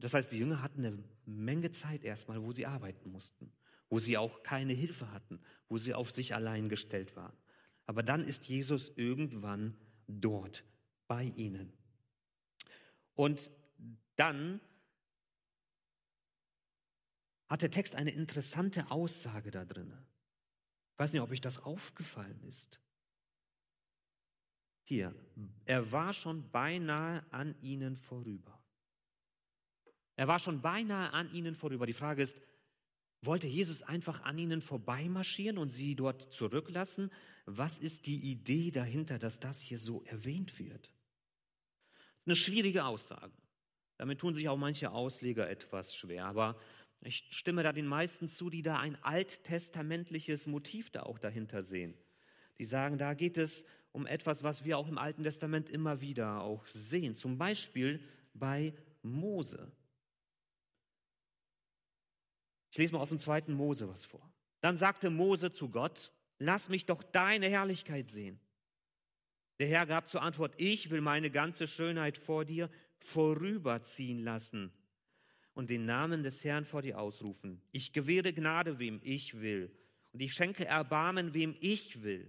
Das 0.00 0.14
heißt, 0.14 0.32
die 0.32 0.38
Jünger 0.38 0.62
hatten 0.62 0.84
eine 0.84 1.04
Menge 1.26 1.72
Zeit 1.72 2.04
erstmal, 2.04 2.42
wo 2.42 2.52
sie 2.52 2.64
arbeiten 2.64 3.10
mussten, 3.10 3.52
wo 3.90 3.98
sie 3.98 4.16
auch 4.16 4.42
keine 4.42 4.72
Hilfe 4.72 5.10
hatten, 5.12 5.40
wo 5.68 5.76
sie 5.76 5.92
auf 5.92 6.10
sich 6.10 6.34
allein 6.34 6.70
gestellt 6.70 7.14
waren. 7.16 7.36
Aber 7.86 8.02
dann 8.02 8.24
ist 8.24 8.46
Jesus 8.46 8.92
irgendwann 8.96 9.76
dort 10.06 10.64
bei 11.06 11.24
ihnen. 11.36 11.72
Und 13.14 13.50
dann 14.16 14.60
hat 17.48 17.62
der 17.62 17.70
Text 17.70 17.94
eine 17.94 18.10
interessante 18.10 18.90
Aussage 18.90 19.50
da 19.50 19.64
drin. 19.64 19.92
Ich 20.92 20.98
weiß 20.98 21.12
nicht, 21.12 21.22
ob 21.22 21.30
euch 21.30 21.40
das 21.40 21.58
aufgefallen 21.58 22.40
ist. 22.44 22.80
Hier, 24.84 25.14
er 25.64 25.90
war 25.92 26.12
schon 26.12 26.50
beinahe 26.50 27.24
an 27.32 27.54
ihnen 27.62 27.96
vorüber. 27.96 28.62
Er 30.16 30.28
war 30.28 30.38
schon 30.38 30.60
beinahe 30.60 31.12
an 31.12 31.32
ihnen 31.32 31.54
vorüber. 31.54 31.86
Die 31.86 31.94
Frage 31.94 32.22
ist, 32.22 32.36
wollte 33.26 33.46
Jesus 33.46 33.82
einfach 33.82 34.22
an 34.22 34.38
ihnen 34.38 34.60
vorbeimarschieren 34.60 35.58
und 35.58 35.70
sie 35.70 35.94
dort 35.94 36.32
zurücklassen? 36.32 37.10
Was 37.46 37.78
ist 37.78 38.06
die 38.06 38.18
Idee 38.18 38.70
dahinter, 38.70 39.18
dass 39.18 39.40
das 39.40 39.60
hier 39.60 39.78
so 39.78 40.02
erwähnt 40.04 40.58
wird? 40.58 40.90
Eine 42.26 42.36
schwierige 42.36 42.84
Aussage. 42.84 43.32
Damit 43.96 44.18
tun 44.20 44.34
sich 44.34 44.48
auch 44.48 44.56
manche 44.56 44.90
Ausleger 44.90 45.48
etwas 45.48 45.94
schwer. 45.94 46.26
Aber 46.26 46.56
ich 47.02 47.26
stimme 47.30 47.62
da 47.62 47.72
den 47.72 47.86
meisten 47.86 48.28
zu, 48.28 48.50
die 48.50 48.62
da 48.62 48.78
ein 48.78 48.96
alttestamentliches 49.02 50.46
Motiv 50.46 50.90
da 50.90 51.02
auch 51.02 51.18
dahinter 51.18 51.62
sehen. 51.62 51.94
Die 52.58 52.64
sagen, 52.64 52.98
da 52.98 53.14
geht 53.14 53.36
es 53.36 53.64
um 53.92 54.06
etwas, 54.06 54.42
was 54.42 54.64
wir 54.64 54.78
auch 54.78 54.88
im 54.88 54.98
Alten 54.98 55.22
Testament 55.22 55.68
immer 55.68 56.00
wieder 56.00 56.42
auch 56.42 56.66
sehen. 56.66 57.14
Zum 57.14 57.38
Beispiel 57.38 58.00
bei 58.32 58.74
Mose. 59.02 59.70
Ich 62.74 62.78
lese 62.78 62.92
mal 62.92 62.98
aus 62.98 63.10
dem 63.10 63.20
zweiten 63.20 63.54
Mose 63.54 63.88
was 63.88 64.04
vor. 64.04 64.28
Dann 64.60 64.76
sagte 64.78 65.08
Mose 65.08 65.52
zu 65.52 65.68
Gott, 65.68 66.12
lass 66.40 66.68
mich 66.68 66.86
doch 66.86 67.04
deine 67.04 67.46
Herrlichkeit 67.46 68.10
sehen. 68.10 68.40
Der 69.60 69.68
Herr 69.68 69.86
gab 69.86 70.08
zur 70.08 70.22
Antwort, 70.22 70.54
ich 70.56 70.90
will 70.90 71.00
meine 71.00 71.30
ganze 71.30 71.68
Schönheit 71.68 72.18
vor 72.18 72.44
dir 72.44 72.68
vorüberziehen 72.98 74.24
lassen 74.24 74.72
und 75.52 75.70
den 75.70 75.86
Namen 75.86 76.24
des 76.24 76.44
Herrn 76.44 76.64
vor 76.64 76.82
dir 76.82 76.98
ausrufen. 76.98 77.62
Ich 77.70 77.92
gewähre 77.92 78.32
Gnade, 78.32 78.80
wem 78.80 78.98
ich 79.04 79.40
will, 79.40 79.70
und 80.12 80.18
ich 80.18 80.32
schenke 80.32 80.64
Erbarmen, 80.64 81.32
wem 81.32 81.54
ich 81.60 82.02
will. 82.02 82.28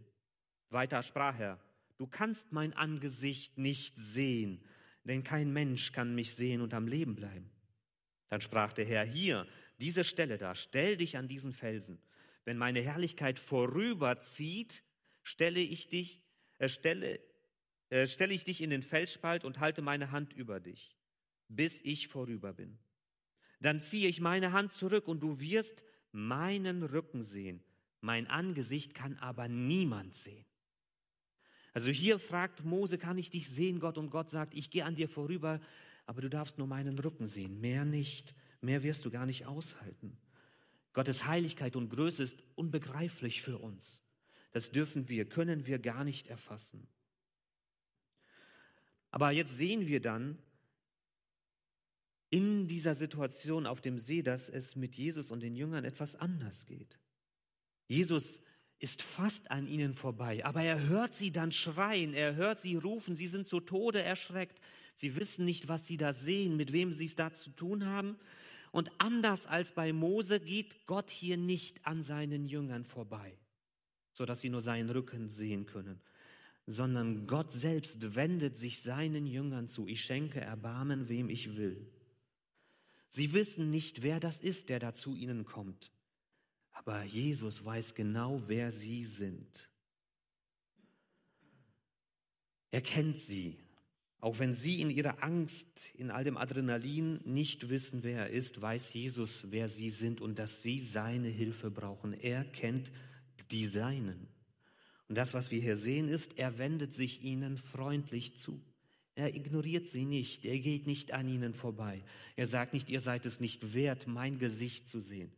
Weiter 0.70 1.02
sprach 1.02 1.40
er, 1.40 1.60
du 1.98 2.06
kannst 2.06 2.52
mein 2.52 2.74
Angesicht 2.74 3.58
nicht 3.58 3.98
sehen, 3.98 4.64
denn 5.06 5.24
kein 5.24 5.52
Mensch 5.52 5.92
kann 5.92 6.14
mich 6.14 6.36
sehen 6.36 6.62
und 6.62 6.76
am 6.76 6.88
Leben 6.88 7.16
bleiben. 7.16 7.50
Dann 8.30 8.42
sprach 8.42 8.74
der 8.74 8.86
Herr, 8.86 9.06
hier, 9.06 9.48
diese 9.80 10.04
Stelle 10.04 10.38
da, 10.38 10.56
stell 10.56 10.98
dich 10.98 11.18
an 11.18 11.28
diesen 11.28 11.54
Felsen. 11.54 12.00
Wenn 12.46 12.58
meine 12.58 12.82
Herrlichkeit 12.82 13.40
vorüberzieht, 13.40 14.84
stelle 15.24 15.60
ich 15.60 15.88
dich, 15.88 16.22
äh, 16.60 16.70
stelle, 16.70 17.20
äh, 17.90 18.08
stelle 18.08 18.34
ich 18.34 18.44
dich 18.44 18.62
in 18.62 18.70
den 18.70 18.84
Felsspalt 18.84 19.44
und 19.44 19.60
halte 19.60 19.82
meine 19.82 20.12
Hand 20.12 20.34
über 20.34 20.60
dich, 20.60 20.96
bis 21.48 21.82
ich 21.82 22.08
vorüber 22.08 22.54
bin. 22.54 22.78
Dann 23.60 23.82
ziehe 23.82 24.08
ich 24.08 24.22
meine 24.22 24.52
Hand 24.52 24.74
zurück 24.74 25.08
und 25.08 25.22
du 25.22 25.40
wirst 25.40 25.84
meinen 26.12 26.84
Rücken 26.84 27.24
sehen. 27.24 27.64
Mein 28.02 28.28
Angesicht 28.28 28.94
kann 28.94 29.18
aber 29.18 29.48
niemand 29.48 30.14
sehen. 30.14 30.46
Also 31.74 31.92
hier 31.92 32.20
fragt 32.20 32.64
Mose, 32.64 32.98
kann 32.98 33.18
ich 33.18 33.30
dich 33.32 33.50
sehen, 33.50 33.80
Gott? 33.80 33.98
Und 33.98 34.10
Gott 34.10 34.30
sagt, 34.30 34.54
ich 34.54 34.70
gehe 34.70 34.86
an 34.86 34.96
dir 34.96 35.10
vorüber, 35.10 35.60
aber 36.06 36.22
du 36.22 36.30
darfst 36.30 36.58
nur 36.58 36.68
meinen 36.68 36.98
Rücken 37.00 37.28
sehen, 37.28 37.60
mehr 37.60 37.84
nicht. 37.84 38.34
Mehr 38.66 38.84
wirst 38.84 39.06
du 39.06 39.12
gar 39.12 39.26
nicht 39.26 39.46
aushalten. 39.46 40.18
Gottes 40.94 41.26
Heiligkeit 41.26 41.76
und 41.76 41.90
Größe 41.90 42.24
ist 42.24 42.44
unbegreiflich 42.56 43.42
für 43.42 43.58
uns. 43.58 44.02
Das 44.52 44.72
dürfen 44.72 45.10
wir, 45.10 45.26
können 45.26 45.66
wir 45.68 45.80
gar 45.80 46.04
nicht 46.04 46.28
erfassen. 46.28 46.88
Aber 49.12 49.32
jetzt 49.32 49.56
sehen 49.58 49.88
wir 49.88 50.02
dann, 50.02 50.38
in 52.30 52.68
dieser 52.68 52.96
Situation 52.96 53.66
auf 53.66 53.82
dem 53.82 53.98
See, 53.98 54.22
dass 54.22 54.50
es 54.50 54.76
mit 54.76 54.96
Jesus 54.96 55.32
und 55.32 55.42
den 55.42 55.56
Jüngern 55.56 55.86
etwas 55.86 56.16
anders 56.16 56.66
geht. 56.66 57.00
Jesus 57.88 58.42
ist 58.80 59.04
fast 59.04 59.52
an 59.52 59.68
ihnen 59.68 59.94
vorbei, 59.94 60.44
aber 60.44 60.62
er 60.64 60.88
hört 60.88 61.16
sie 61.16 61.32
dann 61.32 61.52
schreien, 61.52 62.14
er 62.14 62.36
hört 62.36 62.62
sie 62.62 62.76
rufen, 62.76 63.16
sie 63.16 63.28
sind 63.28 63.48
zu 63.48 63.62
Tode 63.62 64.02
erschreckt, 64.02 64.60
sie 64.96 65.16
wissen 65.16 65.46
nicht, 65.46 65.68
was 65.68 65.88
sie 65.88 65.98
da 65.98 66.14
sehen, 66.14 66.58
mit 66.58 66.74
wem 66.74 66.92
sie 66.92 67.06
es 67.06 67.16
da 67.16 67.34
zu 67.34 67.52
tun 67.52 67.86
haben. 67.86 68.18
Und 68.76 68.92
anders 68.98 69.46
als 69.46 69.72
bei 69.72 69.94
Mose 69.94 70.42
geht 70.42 70.86
Gott 70.86 71.10
hier 71.10 71.38
nicht 71.38 71.88
an 71.88 72.04
seinen 72.04 72.46
Jüngern 72.46 72.84
vorbei, 72.84 73.38
sodass 74.12 74.42
sie 74.42 74.50
nur 74.50 74.62
seinen 74.62 74.90
Rücken 74.90 75.30
sehen 75.30 75.66
können, 75.66 76.02
sondern 76.68 77.26
Gott 77.26 77.54
selbst 77.54 78.16
wendet 78.16 78.58
sich 78.58 78.82
seinen 78.82 79.28
Jüngern 79.28 79.70
zu. 79.70 79.88
Ich 79.88 80.04
schenke 80.04 80.42
Erbarmen, 80.42 81.08
wem 81.08 81.30
ich 81.30 81.56
will. 81.56 81.90
Sie 83.12 83.32
wissen 83.32 83.72
nicht, 83.72 84.02
wer 84.02 84.20
das 84.20 84.42
ist, 84.42 84.68
der 84.68 84.80
da 84.80 84.94
zu 84.94 85.16
ihnen 85.16 85.46
kommt. 85.46 85.94
Aber 86.72 87.02
Jesus 87.04 87.64
weiß 87.64 87.96
genau, 87.96 88.42
wer 88.48 88.74
sie 88.74 89.06
sind. 89.06 89.70
Er 92.72 92.82
kennt 92.82 93.22
sie. 93.22 93.58
Auch 94.20 94.40
wenn 94.40 94.54
sie 94.54 94.82
in 94.82 94.90
ihrer 94.90 95.22
Angst, 95.24 95.68
in 95.94 96.10
all 96.10 96.24
dem 96.24 96.38
Adrenalin 96.38 97.20
nicht 97.26 97.70
wissen, 97.70 98.04
wer 98.04 98.28
er 98.28 98.30
ist, 98.30 98.62
weiß 98.62 98.94
Jesus, 98.94 99.46
wer 99.50 99.70
sie 99.70 99.90
sind 99.90 100.22
und 100.22 100.40
dass 100.40 100.64
sie 100.64 100.80
seine 100.80 101.28
Hilfe 101.28 101.70
brauchen. 101.70 102.14
Er 102.14 102.44
kennt 102.46 102.92
die 103.52 103.66
Seinen. 103.66 104.28
Und 105.08 105.16
das, 105.16 105.34
was 105.34 105.52
wir 105.52 105.62
hier 105.62 105.78
sehen, 105.78 106.08
ist, 106.08 106.38
er 106.38 106.58
wendet 106.58 106.94
sich 106.94 107.24
ihnen 107.24 107.58
freundlich 107.58 108.38
zu. 108.38 108.60
Er 109.14 109.36
ignoriert 109.36 109.88
sie 109.88 110.06
nicht, 110.06 110.44
er 110.44 110.60
geht 110.60 110.88
nicht 110.88 111.14
an 111.14 111.30
ihnen 111.30 111.54
vorbei. 111.54 112.04
Er 112.36 112.48
sagt 112.48 112.74
nicht, 112.74 112.90
ihr 112.90 113.00
seid 113.00 113.26
es 113.26 113.40
nicht 113.40 113.74
wert, 113.74 114.08
mein 114.08 114.40
Gesicht 114.40 114.90
zu 114.90 115.00
sehen, 115.00 115.32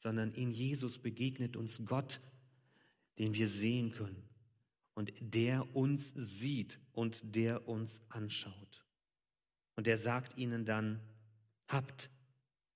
sondern 0.00 0.32
in 0.32 0.52
Jesus 0.52 0.98
begegnet 0.98 1.56
uns 1.56 1.84
Gott, 1.86 2.20
den 3.18 3.34
wir 3.34 3.48
sehen 3.48 3.92
können 3.92 4.33
und 4.94 5.12
der 5.20 5.74
uns 5.74 6.12
sieht 6.14 6.78
und 6.92 7.34
der 7.34 7.68
uns 7.68 8.00
anschaut. 8.08 8.84
Und 9.76 9.86
er 9.86 9.98
sagt 9.98 10.36
ihnen 10.36 10.64
dann, 10.64 11.00
habt 11.68 12.10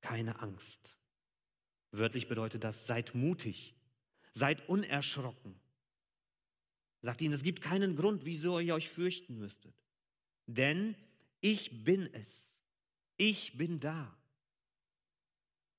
keine 0.01 0.41
Angst. 0.41 0.97
Wörtlich 1.93 2.29
bedeutet 2.29 2.65
das, 2.65 2.87
seid 2.87 3.15
mutig, 3.15 3.75
seid 4.35 4.69
unerschrocken. 4.69 5.55
Sagt 7.01 7.23
ihnen, 7.23 7.35
es 7.35 7.43
gibt 7.43 7.63
keinen 7.63 7.97
Grund, 7.97 8.25
wieso 8.25 8.59
ihr 8.59 8.75
euch 8.75 8.89
fürchten 8.89 9.39
müsstet 9.39 9.75
denn 10.49 10.97
ich 11.41 11.85
bin 11.85 12.13
es. 12.13 12.59
Ich 13.17 13.57
bin 13.57 13.79
da. 13.79 14.17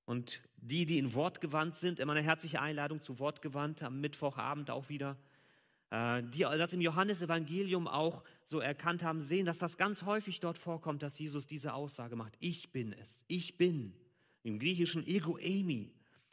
Und 0.05 0.41
die, 0.55 0.85
die 0.85 0.97
in 0.97 1.13
Wortgewandt 1.13 1.75
sind, 1.75 1.99
immer 1.99 2.13
eine 2.13 2.21
herzliche 2.21 2.61
Einladung 2.61 3.01
zu 3.01 3.19
Wortgewandt 3.19 3.83
am 3.83 3.99
Mittwochabend 3.99 4.69
auch 4.69 4.89
wieder. 4.89 5.17
Äh, 5.91 6.21
die 6.23 6.41
das 6.41 6.73
im 6.73 6.81
Johannesevangelium 6.81 7.87
auch 7.87 8.23
so 8.45 8.59
erkannt 8.59 9.01
haben, 9.01 9.21
sehen, 9.21 9.45
dass 9.45 9.57
das 9.57 9.77
ganz 9.77 10.03
häufig 10.03 10.39
dort 10.39 10.57
vorkommt, 10.57 11.01
dass 11.01 11.17
Jesus 11.17 11.47
diese 11.47 11.73
Aussage 11.73 12.15
macht. 12.15 12.33
Ich 12.39 12.71
bin 12.71 12.93
es. 12.93 13.25
Ich 13.27 13.57
bin. 13.57 13.93
Im 14.43 14.59
Griechischen 14.59 15.05
Ego 15.07 15.37
Eimi. 15.37 15.91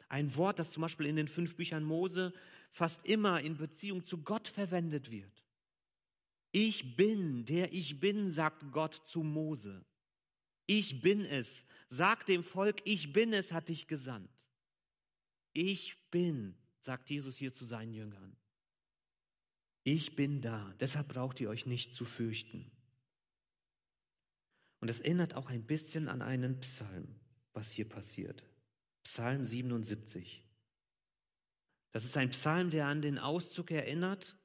Ein 0.09 0.35
Wort, 0.35 0.59
das 0.59 0.71
zum 0.71 0.81
Beispiel 0.81 1.07
in 1.07 1.15
den 1.15 1.27
fünf 1.27 1.55
Büchern 1.55 1.83
Mose 1.83 2.33
fast 2.71 3.03
immer 3.05 3.41
in 3.41 3.57
Beziehung 3.57 4.03
zu 4.03 4.19
Gott 4.19 4.47
verwendet 4.47 5.09
wird. 5.11 5.43
Ich 6.51 6.95
bin, 6.95 7.45
der 7.45 7.73
ich 7.73 7.99
bin, 7.99 8.31
sagt 8.31 8.71
Gott 8.71 8.93
zu 9.05 9.23
Mose. 9.23 9.83
Ich 10.65 11.01
bin 11.01 11.25
es. 11.25 11.47
Sag 11.89 12.25
dem 12.25 12.43
Volk, 12.43 12.81
ich 12.85 13.11
bin 13.11 13.33
es, 13.33 13.51
hat 13.51 13.69
dich 13.69 13.87
gesandt. 13.87 14.29
Ich 15.53 15.97
bin, 16.11 16.55
sagt 16.81 17.09
Jesus 17.09 17.37
hier 17.37 17.53
zu 17.53 17.65
seinen 17.65 17.93
Jüngern. 17.93 18.35
Ich 19.89 20.17
bin 20.17 20.41
da, 20.41 20.75
deshalb 20.81 21.07
braucht 21.07 21.39
ihr 21.39 21.47
euch 21.47 21.65
nicht 21.65 21.93
zu 21.93 22.03
fürchten. 22.03 22.69
Und 24.81 24.89
es 24.89 24.99
erinnert 24.99 25.33
auch 25.33 25.49
ein 25.49 25.63
bisschen 25.63 26.09
an 26.09 26.21
einen 26.21 26.59
Psalm, 26.59 27.07
was 27.53 27.71
hier 27.71 27.87
passiert. 27.87 28.43
Psalm 29.05 29.45
77. 29.45 30.43
Das 31.93 32.03
ist 32.03 32.17
ein 32.17 32.31
Psalm, 32.31 32.69
der 32.69 32.87
an 32.87 33.01
den 33.01 33.17
Auszug 33.17 33.71
erinnert, 33.71 34.37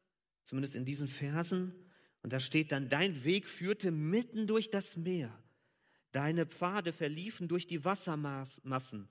zumindest 0.45 0.77
in 0.77 0.85
diesen 0.85 1.09
Versen. 1.09 1.75
Und 2.23 2.33
da 2.33 2.39
steht 2.39 2.71
dann, 2.71 2.89
dein 2.89 3.25
Weg 3.25 3.49
führte 3.49 3.91
mitten 3.91 4.47
durch 4.47 4.71
das 4.71 4.97
Meer. 4.97 5.37
Deine 6.13 6.47
Pfade 6.47 6.93
verliefen 6.93 7.49
durch 7.49 7.67
die 7.67 7.85
Wassermassen, 7.85 9.09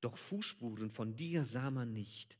doch 0.00 0.16
Fußspuren 0.16 0.88
von 0.88 1.16
dir 1.16 1.44
sah 1.44 1.70
man 1.70 1.92
nicht. 1.92 2.38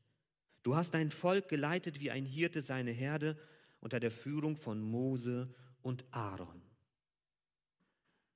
Du 0.66 0.74
hast 0.74 0.94
dein 0.94 1.12
Volk 1.12 1.48
geleitet 1.48 2.00
wie 2.00 2.10
ein 2.10 2.26
Hirte 2.26 2.60
seine 2.60 2.90
Herde 2.90 3.38
unter 3.78 4.00
der 4.00 4.10
Führung 4.10 4.56
von 4.56 4.80
Mose 4.80 5.54
und 5.80 6.04
Aaron. 6.10 6.60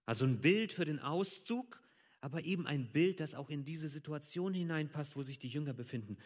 Also 0.07 0.27
ein 0.27 0.41
Bild 0.41 0.73
für 0.73 0.85
den 0.85 1.01
Auszug, 1.01 1.83
aber 2.21 2.45
eben 2.45 2.69
ein 2.69 2.93
Bild, 2.93 3.19
das 3.19 3.35
auch 3.35 3.51
in 3.51 3.65
diese 3.65 3.89
Situation 3.89 4.55
hineinpasst, 4.55 5.17
wo 5.17 5.25
sich 5.25 5.41
die 5.41 5.49
Jünger 5.49 5.73
befinden. 5.73 6.19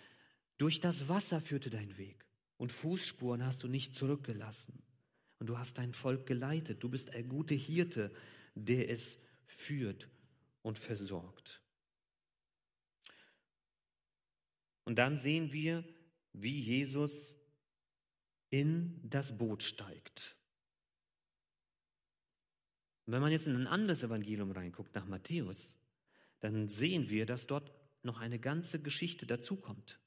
Durch 0.58 0.78
das 0.78 1.08
Wasser 1.08 1.40
führte 1.40 1.70
dein 1.70 1.96
Weg 1.96 2.26
und 2.58 2.70
Fußspuren 2.70 3.42
hast 3.42 3.62
du 3.62 3.68
nicht 3.68 3.94
zurückgelassen. 3.94 4.82
Und 5.38 5.46
du 5.46 5.56
hast 5.56 5.78
dein 5.78 5.94
Volk 5.94 6.26
geleitet. 6.26 6.82
Du 6.82 6.90
bist 6.90 7.14
ein 7.14 7.30
guter 7.30 7.54
Hirte, 7.54 8.14
der 8.54 8.90
es 8.90 9.18
führt 9.46 10.06
und 10.60 10.78
versorgt. 10.78 11.62
Und 14.84 14.96
dann 14.96 15.18
sehen 15.18 15.50
wir, 15.50 15.82
wie 16.34 16.60
Jesus 16.60 17.34
in 18.50 19.00
das 19.02 19.36
Boot 19.36 19.62
steigt. 19.62 20.36
Und 23.06 23.12
wenn 23.12 23.22
man 23.22 23.32
jetzt 23.32 23.46
in 23.46 23.56
ein 23.56 23.66
anderes 23.66 24.02
Evangelium 24.02 24.50
reinguckt, 24.50 24.94
nach 24.94 25.06
Matthäus, 25.06 25.76
dann 26.40 26.68
sehen 26.68 27.08
wir, 27.08 27.26
dass 27.26 27.46
dort 27.46 27.72
noch 28.02 28.20
eine 28.20 28.38
ganze 28.38 28.80
Geschichte 28.80 29.26
dazukommt. 29.26 29.98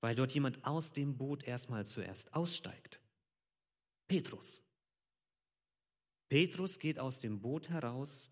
Weil 0.00 0.16
dort 0.16 0.32
jemand 0.32 0.64
aus 0.64 0.92
dem 0.92 1.16
Boot 1.16 1.44
erstmal 1.44 1.86
zuerst 1.86 2.34
aussteigt. 2.34 3.00
Petrus. 4.08 4.62
Petrus 6.28 6.78
geht 6.78 6.98
aus 6.98 7.20
dem 7.20 7.40
Boot 7.40 7.68
heraus 7.68 8.30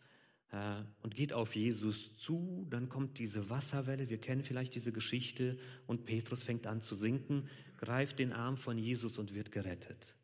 äh, 0.53 0.83
und 1.03 1.15
geht 1.15 1.33
auf 1.33 1.55
Jesus 1.55 2.17
zu. 2.19 2.67
Dann 2.71 2.89
kommt 2.89 3.19
diese 3.19 3.51
Wasserwelle, 3.51 4.09
wir 4.09 4.19
kennen 4.19 4.43
vielleicht 4.43 4.75
diese 4.75 4.93
Geschichte, 4.93 5.59
und 5.87 6.05
Petrus 6.05 6.43
fängt 6.43 6.67
an 6.67 6.81
zu 6.81 6.97
sinken, 6.97 7.49
greift 7.79 8.19
den 8.19 8.33
Arm 8.33 8.57
von 8.57 8.79
Jesus 8.79 9.19
und 9.19 9.35
wird 9.35 9.53
gerettet. 9.53 10.15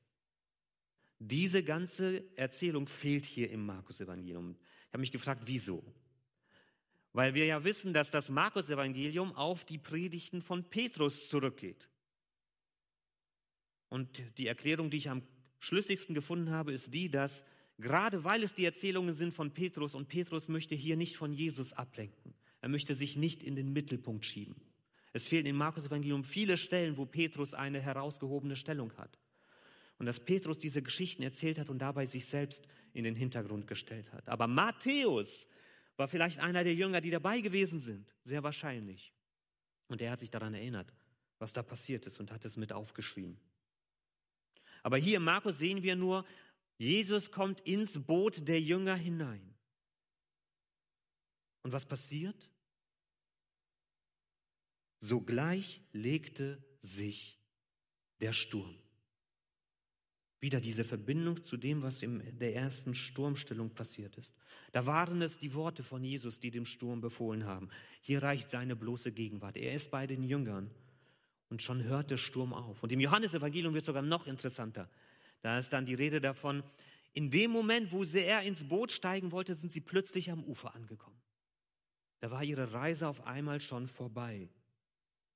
Diese 1.18 1.62
ganze 1.62 2.24
Erzählung 2.36 2.88
fehlt 2.88 3.24
hier 3.24 3.50
im 3.50 3.64
Markus-Evangelium. 3.64 4.56
Ich 4.86 4.92
habe 4.92 5.00
mich 5.00 5.12
gefragt, 5.12 5.42
wieso? 5.46 5.82
Weil 7.12 7.32
wir 7.32 7.46
ja 7.46 7.64
wissen, 7.64 7.94
dass 7.94 8.10
das 8.10 8.28
Markus-Evangelium 8.28 9.34
auf 9.34 9.64
die 9.64 9.78
Predigten 9.78 10.42
von 10.42 10.64
Petrus 10.64 11.28
zurückgeht. 11.28 11.88
Und 13.88 14.22
die 14.36 14.46
Erklärung, 14.46 14.90
die 14.90 14.98
ich 14.98 15.08
am 15.08 15.22
schlüssigsten 15.60 16.14
gefunden 16.14 16.50
habe, 16.50 16.72
ist 16.72 16.92
die, 16.92 17.10
dass 17.10 17.44
Gerade 17.78 18.24
weil 18.24 18.42
es 18.42 18.54
die 18.54 18.64
Erzählungen 18.64 19.14
sind 19.14 19.34
von 19.34 19.52
Petrus 19.52 19.94
und 19.94 20.08
Petrus 20.08 20.48
möchte 20.48 20.74
hier 20.74 20.96
nicht 20.96 21.16
von 21.16 21.32
Jesus 21.32 21.72
ablenken. 21.72 22.34
Er 22.60 22.68
möchte 22.68 22.94
sich 22.94 23.16
nicht 23.16 23.42
in 23.42 23.54
den 23.54 23.72
Mittelpunkt 23.72 24.24
schieben. 24.24 24.56
Es 25.12 25.28
fehlen 25.28 25.46
im 25.46 25.56
Markus-Evangelium 25.56 26.24
viele 26.24 26.56
Stellen, 26.56 26.96
wo 26.96 27.06
Petrus 27.06 27.54
eine 27.54 27.80
herausgehobene 27.80 28.56
Stellung 28.56 28.92
hat. 28.96 29.18
Und 29.98 30.06
dass 30.06 30.20
Petrus 30.20 30.58
diese 30.58 30.82
Geschichten 30.82 31.22
erzählt 31.22 31.58
hat 31.58 31.70
und 31.70 31.78
dabei 31.78 32.06
sich 32.06 32.26
selbst 32.26 32.66
in 32.92 33.04
den 33.04 33.14
Hintergrund 33.14 33.66
gestellt 33.66 34.12
hat. 34.12 34.28
Aber 34.28 34.46
Matthäus 34.46 35.46
war 35.96 36.08
vielleicht 36.08 36.38
einer 36.38 36.64
der 36.64 36.74
Jünger, 36.74 37.00
die 37.00 37.10
dabei 37.10 37.40
gewesen 37.40 37.80
sind. 37.80 38.06
Sehr 38.24 38.42
wahrscheinlich. 38.42 39.12
Und 39.88 40.02
er 40.02 40.10
hat 40.10 40.20
sich 40.20 40.30
daran 40.30 40.54
erinnert, 40.54 40.92
was 41.38 41.52
da 41.52 41.62
passiert 41.62 42.04
ist 42.06 42.20
und 42.20 42.30
hat 42.30 42.44
es 42.44 42.56
mit 42.56 42.72
aufgeschrieben. 42.72 43.38
Aber 44.82 44.98
hier 44.98 45.16
im 45.16 45.24
Markus 45.24 45.58
sehen 45.58 45.82
wir 45.82 45.96
nur 45.96 46.24
Jesus 46.78 47.30
kommt 47.30 47.60
ins 47.60 47.98
Boot 48.04 48.46
der 48.46 48.60
Jünger 48.60 48.96
hinein. 48.96 49.54
Und 51.62 51.72
was 51.72 51.86
passiert? 51.86 52.50
Sogleich 55.00 55.82
legte 55.92 56.62
sich 56.80 57.38
der 58.20 58.32
Sturm. 58.32 58.76
Wieder 60.40 60.60
diese 60.60 60.84
Verbindung 60.84 61.42
zu 61.42 61.56
dem, 61.56 61.82
was 61.82 62.02
in 62.02 62.38
der 62.38 62.54
ersten 62.54 62.94
Sturmstellung 62.94 63.70
passiert 63.70 64.16
ist. 64.18 64.36
Da 64.72 64.84
waren 64.84 65.22
es 65.22 65.38
die 65.38 65.54
Worte 65.54 65.82
von 65.82 66.04
Jesus, 66.04 66.40
die 66.40 66.50
dem 66.50 66.66
Sturm 66.66 67.00
befohlen 67.00 67.46
haben. 67.46 67.70
Hier 68.02 68.22
reicht 68.22 68.50
seine 68.50 68.76
bloße 68.76 69.12
Gegenwart. 69.12 69.56
Er 69.56 69.74
ist 69.74 69.90
bei 69.90 70.06
den 70.06 70.22
Jüngern 70.22 70.70
und 71.48 71.62
schon 71.62 71.82
hört 71.84 72.10
der 72.10 72.18
Sturm 72.18 72.52
auf. 72.52 72.82
Und 72.82 72.92
im 72.92 73.00
Johannesevangelium 73.00 73.74
wird 73.74 73.86
sogar 73.86 74.02
noch 74.02 74.26
interessanter. 74.26 74.90
Da 75.42 75.58
ist 75.58 75.72
dann 75.72 75.86
die 75.86 75.94
Rede 75.94 76.20
davon, 76.20 76.62
in 77.12 77.30
dem 77.30 77.50
Moment, 77.50 77.92
wo 77.92 78.04
sie 78.04 78.20
er 78.20 78.42
ins 78.42 78.68
Boot 78.68 78.92
steigen 78.92 79.32
wollte, 79.32 79.54
sind 79.54 79.72
sie 79.72 79.80
plötzlich 79.80 80.30
am 80.30 80.44
Ufer 80.44 80.74
angekommen. 80.74 81.20
Da 82.20 82.30
war 82.30 82.44
ihre 82.44 82.72
Reise 82.72 83.08
auf 83.08 83.26
einmal 83.26 83.60
schon 83.60 83.88
vorbei. 83.88 84.48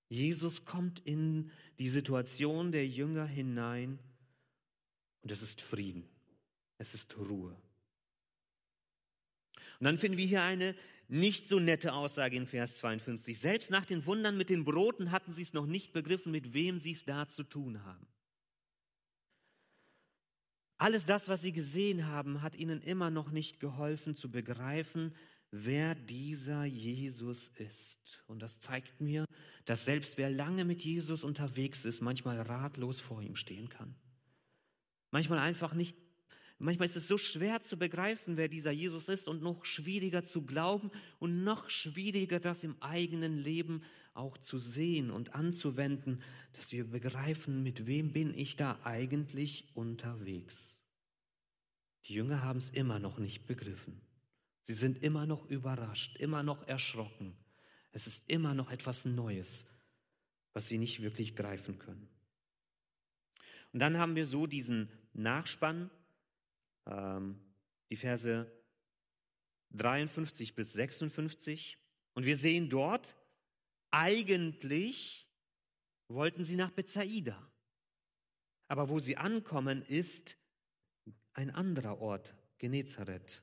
Jesus 0.09 0.65
kommt 0.65 0.99
in 1.07 1.51
die 1.79 1.89
Situation 1.89 2.73
der 2.73 2.87
Jünger 2.87 3.27
hinein 3.27 3.99
und 5.23 5.31
es 5.31 5.41
ist 5.41 5.61
Frieden, 5.61 6.09
es 6.79 6.95
ist 6.95 7.17
Ruhe. 7.17 7.57
Und 9.79 9.85
dann 9.85 9.99
finden 9.99 10.19
wir 10.19 10.27
hier 10.27 10.43
eine 10.43 10.75
nicht 11.09 11.49
so 11.49 11.59
nette 11.59 11.93
Aussage 11.93 12.37
in 12.37 12.47
Vers 12.47 12.77
52. 12.79 13.39
Selbst 13.39 13.71
nach 13.71 13.87
den 13.87 14.05
Wundern 14.07 14.37
mit 14.37 14.51
den 14.51 14.65
Broten 14.65 15.11
hatten 15.11 15.33
sie 15.33 15.43
es 15.43 15.53
noch 15.53 15.67
nicht 15.67 15.93
begriffen, 15.93 16.31
mit 16.31 16.53
wem 16.53 16.81
sie 16.81 16.93
es 16.93 17.05
da 17.05 17.29
zu 17.29 17.43
tun 17.43 17.85
haben. 17.85 18.07
Alles 20.81 21.05
das, 21.05 21.29
was 21.29 21.43
sie 21.43 21.53
gesehen 21.53 22.07
haben, 22.07 22.41
hat 22.41 22.57
ihnen 22.57 22.81
immer 22.81 23.11
noch 23.11 23.31
nicht 23.31 23.61
geholfen 23.61 24.15
zu 24.15 24.31
begreifen, 24.31 25.15
wer 25.51 25.95
dieser 25.95 26.65
Jesus 26.65 27.49
ist. 27.59 28.25
Und 28.27 28.41
das 28.41 28.61
zeigt 28.61 28.99
mir, 28.99 29.27
dass 29.67 29.85
selbst 29.85 30.17
wer 30.17 30.31
lange 30.31 30.65
mit 30.65 30.81
Jesus 30.83 31.23
unterwegs 31.23 31.85
ist, 31.85 32.01
manchmal 32.01 32.41
ratlos 32.41 32.99
vor 32.99 33.21
ihm 33.21 33.37
stehen 33.37 33.69
kann. 33.69 33.95
Manchmal 35.11 35.41
einfach 35.41 35.75
nicht, 35.75 35.99
manchmal 36.61 36.87
ist 36.87 36.97
es 36.97 37.09
so 37.09 37.19
schwer 37.19 37.63
zu 37.63 37.77
begreifen, 37.77 38.37
wer 38.37 38.49
dieser 38.49 38.71
Jesus 38.71 39.09
ist 39.09 39.29
und 39.29 39.43
noch 39.43 39.65
schwieriger 39.65 40.23
zu 40.23 40.43
glauben 40.43 40.91
und 41.19 41.43
noch 41.43 41.69
schwieriger, 41.71 42.41
das 42.41 42.65
im 42.65 42.81
eigenen 42.81 43.39
Leben 43.39 43.83
auch 44.15 44.39
zu 44.39 44.59
sehen 44.59 45.11
und 45.11 45.35
anzuwenden, 45.35 46.23
dass 46.53 46.73
wir 46.73 46.85
begreifen, 46.85 47.63
mit 47.63 47.87
wem 47.87 48.13
bin 48.13 48.37
ich 48.37 48.57
da 48.57 48.79
eigentlich 48.85 49.69
unterwegs. 49.75 50.81
Die 52.07 52.15
Jünger 52.15 52.43
haben 52.43 52.59
es 52.59 52.71
immer 52.71 52.99
noch 52.99 53.19
nicht 53.19 53.47
begriffen. 53.47 54.01
Sie 54.63 54.75
sind 54.75 55.03
immer 55.03 55.27
noch 55.27 55.49
überrascht, 55.49 56.17
immer 56.17 56.43
noch 56.43 56.67
erschrocken. 56.67 57.35
Es 57.93 58.07
ist 58.07 58.29
immer 58.29 58.55
noch 58.55 58.71
etwas 58.71 59.05
Neues, 59.05 59.67
was 60.53 60.69
sie 60.69 60.79
nicht 60.79 61.03
wirklich 61.03 61.35
greifen 61.35 61.79
können. 61.79 62.09
Und 63.73 63.81
dann 63.81 63.97
haben 63.99 64.17
wir 64.17 64.27
so 64.27 64.47
diesen 64.47 64.89
Nachspann, 65.13 65.91
die 67.91 67.97
Verse 67.97 68.51
53 69.73 70.55
bis 70.55 70.73
56. 70.73 71.79
Und 72.15 72.25
wir 72.25 72.37
sehen 72.37 72.69
dort, 72.69 73.17
eigentlich 73.91 75.29
wollten 76.09 76.45
sie 76.45 76.57
nach 76.57 76.71
Bethsaida. 76.71 77.51
Aber 78.69 78.89
wo 78.89 78.99
sie 78.99 79.17
ankommen, 79.17 79.83
ist 79.83 80.37
ein 81.33 81.51
anderer 81.51 81.99
Ort, 82.01 82.35
Genezareth. 82.59 83.43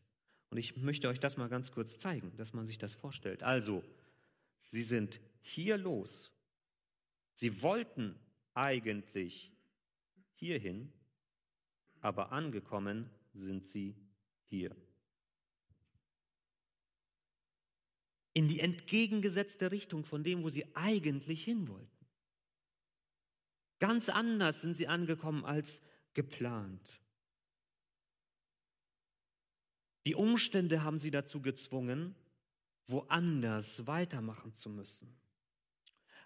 Und 0.50 0.58
ich 0.58 0.78
möchte 0.78 1.08
euch 1.10 1.20
das 1.20 1.38
mal 1.38 1.50
ganz 1.50 1.72
kurz 1.72 1.98
zeigen, 1.98 2.36
dass 2.38 2.54
man 2.54 2.66
sich 2.66 2.78
das 2.78 2.94
vorstellt. 2.94 3.44
Also, 3.44 3.84
sie 4.72 4.84
sind 4.84 5.20
hier 5.42 5.78
los. 5.78 6.32
Sie 7.34 7.62
wollten 7.62 8.18
eigentlich 8.54 9.52
hierhin, 10.36 10.92
aber 12.00 12.32
angekommen 12.32 13.10
sind 13.38 13.66
sie 13.68 13.96
hier. 14.46 14.76
In 18.34 18.48
die 18.48 18.60
entgegengesetzte 18.60 19.72
Richtung 19.72 20.06
von 20.06 20.24
dem, 20.24 20.44
wo 20.44 20.50
sie 20.50 20.66
eigentlich 20.76 21.44
hin 21.44 21.68
wollten. 21.68 22.06
Ganz 23.80 24.10
anders 24.10 24.62
sind 24.62 24.76
sie 24.76 24.88
angekommen 24.88 25.46
als 25.46 25.80
geplant. 26.14 27.02
Die 30.06 30.16
Umstände 30.16 30.84
haben 30.84 31.00
sie 31.00 31.12
dazu 31.12 31.42
gezwungen, 31.42 32.16
woanders 32.86 33.86
weitermachen 33.86 34.54
zu 34.54 34.70
müssen. 34.70 35.14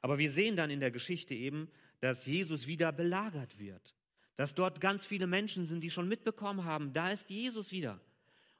Aber 0.02 0.17
wir 0.17 0.32
sehen 0.32 0.56
dann 0.56 0.69
in 0.69 0.80
der 0.80 0.91
Geschichte 0.91 1.34
eben, 1.34 1.69
dass 2.00 2.26
Jesus 2.26 2.67
wieder 2.67 2.91
belagert 2.91 3.58
wird. 3.60 3.95
Dass 4.42 4.56
dort 4.56 4.82
ganz 4.82 5.06
viele 5.06 5.28
Menschen 5.28 5.68
sind, 5.68 5.82
die 5.82 5.92
schon 5.92 6.08
mitbekommen 6.08 6.66
haben, 6.66 6.94
da 6.94 7.12
ist 7.12 7.30
Jesus 7.30 7.72
wieder. 7.72 8.02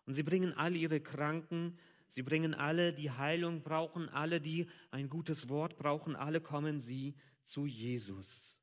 Und 0.06 0.14
sie 0.14 0.22
bringen 0.22 0.54
alle 0.54 0.78
ihre 0.78 1.00
Kranken, 1.00 1.76
sie 2.10 2.22
bringen 2.22 2.54
alle, 2.54 2.94
die 2.94 3.10
Heilung 3.10 3.64
brauchen, 3.64 4.08
alle, 4.08 4.40
die 4.40 4.70
ein 4.92 5.10
gutes 5.10 5.50
Wort 5.50 5.80
brauchen, 5.80 6.16
alle 6.16 6.40
kommen 6.40 6.82
sie 6.82 7.16
zu 7.42 7.66
Jesus. 7.66 8.56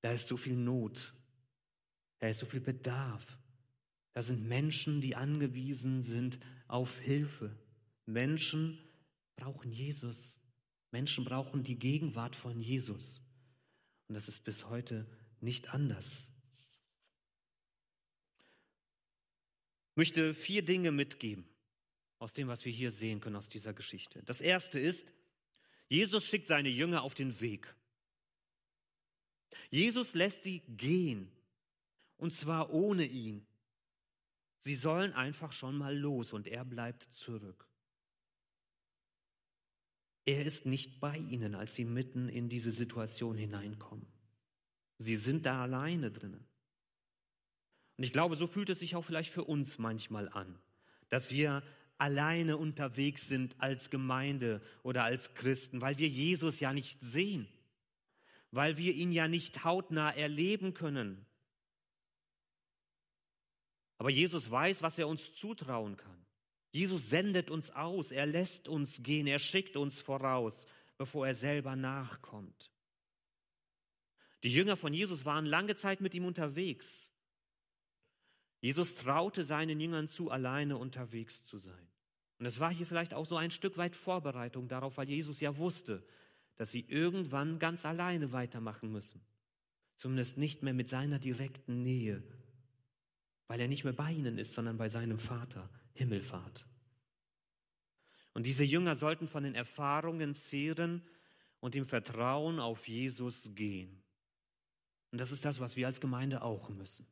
Da 0.00 0.12
ist 0.12 0.28
so 0.28 0.38
viel 0.38 0.56
Not, 0.56 1.12
da 2.18 2.28
ist 2.28 2.38
so 2.38 2.46
viel 2.46 2.62
Bedarf. 2.62 3.36
Da 4.14 4.22
sind 4.22 4.48
Menschen, 4.48 5.02
die 5.02 5.14
angewiesen 5.14 6.04
sind 6.04 6.38
auf 6.68 6.98
Hilfe. 7.00 7.54
Menschen 8.06 8.78
brauchen 9.36 9.72
Jesus. 9.72 10.40
Menschen 10.90 11.26
brauchen 11.26 11.64
die 11.64 11.78
Gegenwart 11.78 12.34
von 12.34 12.58
Jesus. 12.58 13.20
Und 14.10 14.14
das 14.14 14.26
ist 14.26 14.42
bis 14.42 14.68
heute 14.68 15.06
nicht 15.40 15.68
anders. 15.68 16.28
Ich 19.92 19.96
möchte 19.96 20.34
vier 20.34 20.64
Dinge 20.64 20.90
mitgeben 20.90 21.48
aus 22.18 22.32
dem, 22.32 22.48
was 22.48 22.64
wir 22.64 22.72
hier 22.72 22.90
sehen 22.90 23.20
können 23.20 23.36
aus 23.36 23.48
dieser 23.48 23.72
Geschichte. 23.72 24.20
Das 24.24 24.40
erste 24.40 24.80
ist, 24.80 25.06
Jesus 25.86 26.26
schickt 26.26 26.48
seine 26.48 26.70
Jünger 26.70 27.02
auf 27.02 27.14
den 27.14 27.40
Weg. 27.40 27.72
Jesus 29.70 30.14
lässt 30.14 30.42
sie 30.42 30.58
gehen, 30.66 31.30
und 32.16 32.32
zwar 32.32 32.70
ohne 32.70 33.06
ihn. 33.06 33.46
Sie 34.58 34.74
sollen 34.74 35.12
einfach 35.12 35.52
schon 35.52 35.78
mal 35.78 35.96
los 35.96 36.32
und 36.32 36.48
er 36.48 36.64
bleibt 36.64 37.04
zurück. 37.14 37.69
Er 40.30 40.46
ist 40.46 40.64
nicht 40.64 41.00
bei 41.00 41.16
ihnen, 41.16 41.56
als 41.56 41.74
sie 41.74 41.84
mitten 41.84 42.28
in 42.28 42.48
diese 42.48 42.70
Situation 42.70 43.36
hineinkommen. 43.36 44.06
Sie 44.96 45.16
sind 45.16 45.44
da 45.44 45.60
alleine 45.60 46.12
drinnen. 46.12 46.46
Und 47.96 48.04
ich 48.04 48.12
glaube, 48.12 48.36
so 48.36 48.46
fühlt 48.46 48.70
es 48.70 48.78
sich 48.78 48.94
auch 48.94 49.04
vielleicht 49.04 49.32
für 49.32 49.42
uns 49.42 49.78
manchmal 49.78 50.28
an, 50.28 50.56
dass 51.08 51.32
wir 51.32 51.64
alleine 51.98 52.58
unterwegs 52.58 53.26
sind 53.26 53.56
als 53.58 53.90
Gemeinde 53.90 54.62
oder 54.84 55.02
als 55.02 55.34
Christen, 55.34 55.80
weil 55.80 55.98
wir 55.98 56.06
Jesus 56.06 56.60
ja 56.60 56.72
nicht 56.72 57.00
sehen, 57.00 57.48
weil 58.52 58.76
wir 58.76 58.94
ihn 58.94 59.10
ja 59.10 59.26
nicht 59.26 59.64
hautnah 59.64 60.12
erleben 60.12 60.74
können, 60.74 61.26
aber 63.98 64.10
Jesus 64.10 64.48
weiß, 64.48 64.80
was 64.80 64.96
er 64.96 65.08
uns 65.08 65.34
zutrauen 65.34 65.96
kann. 65.96 66.24
Jesus 66.72 67.10
sendet 67.10 67.50
uns 67.50 67.70
aus, 67.70 68.10
er 68.10 68.26
lässt 68.26 68.68
uns 68.68 69.02
gehen, 69.02 69.26
er 69.26 69.38
schickt 69.38 69.76
uns 69.76 70.00
voraus, 70.00 70.66
bevor 70.96 71.26
er 71.26 71.34
selber 71.34 71.76
nachkommt. 71.76 72.70
Die 74.42 74.52
Jünger 74.52 74.76
von 74.76 74.94
Jesus 74.94 75.24
waren 75.24 75.46
lange 75.46 75.76
Zeit 75.76 76.00
mit 76.00 76.14
ihm 76.14 76.24
unterwegs. 76.24 77.12
Jesus 78.60 78.94
traute 78.94 79.44
seinen 79.44 79.80
Jüngern 79.80 80.08
zu, 80.08 80.30
alleine 80.30 80.76
unterwegs 80.76 81.44
zu 81.44 81.58
sein. 81.58 81.88
Und 82.38 82.46
es 82.46 82.58
war 82.58 82.72
hier 82.72 82.86
vielleicht 82.86 83.14
auch 83.14 83.26
so 83.26 83.36
ein 83.36 83.50
Stück 83.50 83.76
weit 83.76 83.96
Vorbereitung 83.96 84.68
darauf, 84.68 84.96
weil 84.96 85.08
Jesus 85.08 85.40
ja 85.40 85.56
wusste, 85.56 86.02
dass 86.56 86.70
sie 86.70 86.84
irgendwann 86.88 87.58
ganz 87.58 87.84
alleine 87.84 88.32
weitermachen 88.32 88.92
müssen. 88.92 89.20
Zumindest 89.96 90.38
nicht 90.38 90.62
mehr 90.62 90.72
mit 90.72 90.88
seiner 90.88 91.18
direkten 91.18 91.82
Nähe 91.82 92.22
weil 93.50 93.58
er 93.58 93.66
nicht 93.66 93.82
mehr 93.82 93.92
bei 93.92 94.12
ihnen 94.12 94.38
ist, 94.38 94.54
sondern 94.54 94.78
bei 94.78 94.88
seinem 94.88 95.18
Vater, 95.18 95.68
Himmelfahrt. 95.94 96.66
Und 98.32 98.46
diese 98.46 98.64
Jünger 98.64 98.96
sollten 98.96 99.28
von 99.28 99.42
den 99.42 99.54
Erfahrungen 99.54 100.34
zehren 100.34 101.02
und 101.60 101.74
im 101.74 101.86
Vertrauen 101.86 102.60
auf 102.60 102.86
Jesus 102.88 103.50
gehen. 103.54 104.02
Und 105.10 105.18
das 105.18 105.32
ist 105.32 105.44
das, 105.44 105.60
was 105.60 105.76
wir 105.76 105.86
als 105.86 106.00
Gemeinde 106.00 106.42
auch 106.42 106.68
müssen. 106.68 107.06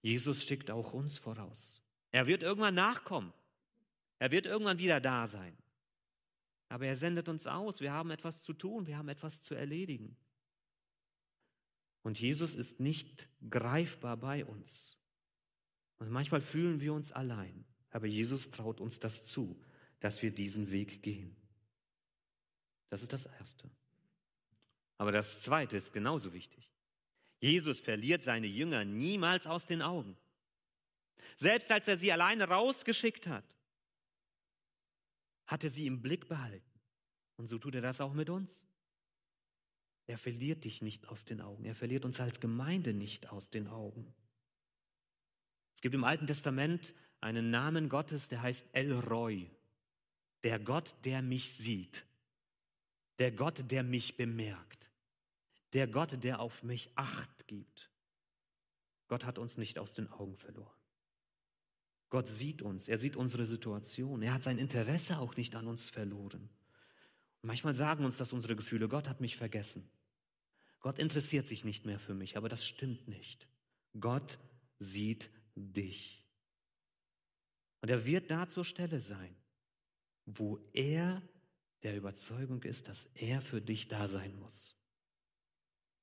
Jesus 0.00 0.42
schickt 0.42 0.70
auch 0.70 0.92
uns 0.92 1.18
voraus. 1.18 1.82
Er 2.10 2.26
wird 2.26 2.42
irgendwann 2.42 2.74
nachkommen. 2.74 3.32
Er 4.18 4.30
wird 4.30 4.46
irgendwann 4.46 4.78
wieder 4.78 5.00
da 5.00 5.26
sein. 5.26 5.56
Aber 6.68 6.86
er 6.86 6.96
sendet 6.96 7.28
uns 7.28 7.46
aus. 7.46 7.80
Wir 7.80 7.92
haben 7.92 8.10
etwas 8.10 8.42
zu 8.42 8.52
tun. 8.52 8.86
Wir 8.86 8.96
haben 8.96 9.08
etwas 9.08 9.42
zu 9.42 9.54
erledigen. 9.54 10.16
Und 12.02 12.18
Jesus 12.18 12.54
ist 12.54 12.80
nicht 12.80 13.28
greifbar 13.48 14.16
bei 14.16 14.44
uns. 14.44 14.98
Und 15.98 16.10
manchmal 16.10 16.40
fühlen 16.40 16.80
wir 16.80 16.94
uns 16.94 17.12
allein, 17.12 17.64
aber 17.92 18.06
Jesus 18.06 18.50
traut 18.50 18.80
uns 18.80 18.98
das 18.98 19.22
zu, 19.24 19.56
dass 20.00 20.22
wir 20.22 20.32
diesen 20.32 20.70
Weg 20.70 21.02
gehen. 21.02 21.36
Das 22.88 23.02
ist 23.02 23.12
das 23.12 23.26
Erste. 23.26 23.70
Aber 24.98 25.12
das 25.12 25.42
Zweite 25.42 25.76
ist 25.76 25.92
genauso 25.92 26.32
wichtig. 26.32 26.70
Jesus 27.38 27.80
verliert 27.80 28.22
seine 28.22 28.46
Jünger 28.46 28.84
niemals 28.84 29.46
aus 29.46 29.66
den 29.66 29.82
Augen. 29.82 30.16
Selbst 31.38 31.70
als 31.70 31.86
er 31.88 31.98
sie 31.98 32.12
alleine 32.12 32.44
rausgeschickt 32.44 33.26
hat, 33.26 33.44
hat 35.46 35.64
er 35.64 35.70
sie 35.70 35.86
im 35.86 36.00
Blick 36.00 36.28
behalten. 36.28 36.70
Und 37.36 37.48
so 37.48 37.58
tut 37.58 37.74
er 37.74 37.80
das 37.82 38.00
auch 38.00 38.12
mit 38.12 38.30
uns. 38.30 38.66
Er 40.06 40.18
verliert 40.18 40.64
dich 40.64 40.82
nicht 40.82 41.08
aus 41.08 41.24
den 41.24 41.40
Augen. 41.40 41.64
Er 41.64 41.74
verliert 41.74 42.04
uns 42.04 42.20
als 42.20 42.40
Gemeinde 42.40 42.92
nicht 42.94 43.30
aus 43.30 43.50
den 43.50 43.68
Augen. 43.68 44.12
Gibt 45.82 45.94
im 45.94 46.04
Alten 46.04 46.26
Testament 46.26 46.94
einen 47.20 47.50
Namen 47.50 47.88
Gottes, 47.88 48.28
der 48.28 48.40
heißt 48.40 48.64
El 48.72 48.92
Roy, 48.92 49.50
der 50.44 50.58
Gott, 50.58 50.94
der 51.04 51.22
mich 51.22 51.56
sieht, 51.56 52.04
der 53.18 53.32
Gott, 53.32 53.70
der 53.70 53.82
mich 53.82 54.16
bemerkt, 54.16 54.90
der 55.72 55.88
Gott, 55.88 56.22
der 56.22 56.40
auf 56.40 56.62
mich 56.62 56.88
acht 56.94 57.46
gibt. 57.48 57.90
Gott 59.08 59.24
hat 59.24 59.38
uns 59.38 59.58
nicht 59.58 59.78
aus 59.78 59.92
den 59.92 60.08
Augen 60.08 60.36
verloren. 60.36 60.72
Gott 62.10 62.28
sieht 62.28 62.62
uns, 62.62 62.88
er 62.88 62.98
sieht 62.98 63.16
unsere 63.16 63.44
Situation, 63.44 64.22
er 64.22 64.34
hat 64.34 64.44
sein 64.44 64.58
Interesse 64.58 65.18
auch 65.18 65.36
nicht 65.36 65.54
an 65.56 65.66
uns 65.66 65.90
verloren. 65.90 66.48
Und 67.40 67.48
manchmal 67.48 67.74
sagen 67.74 68.04
uns 68.04 68.18
das 68.18 68.32
unsere 68.32 68.54
Gefühle, 68.54 68.88
Gott 68.88 69.08
hat 69.08 69.20
mich 69.20 69.36
vergessen. 69.36 69.88
Gott 70.78 71.00
interessiert 71.00 71.48
sich 71.48 71.64
nicht 71.64 71.86
mehr 71.86 71.98
für 71.98 72.14
mich, 72.14 72.36
aber 72.36 72.48
das 72.48 72.64
stimmt 72.64 73.08
nicht. 73.08 73.48
Gott 73.98 74.38
sieht 74.78 75.30
dich. 75.54 76.24
Und 77.80 77.90
er 77.90 78.04
wird 78.04 78.30
da 78.30 78.48
zur 78.48 78.64
Stelle 78.64 79.00
sein, 79.00 79.34
wo 80.24 80.58
er 80.72 81.22
der 81.82 81.96
Überzeugung 81.96 82.62
ist, 82.62 82.88
dass 82.88 83.08
er 83.14 83.40
für 83.40 83.60
dich 83.60 83.88
da 83.88 84.08
sein 84.08 84.34
muss. 84.36 84.76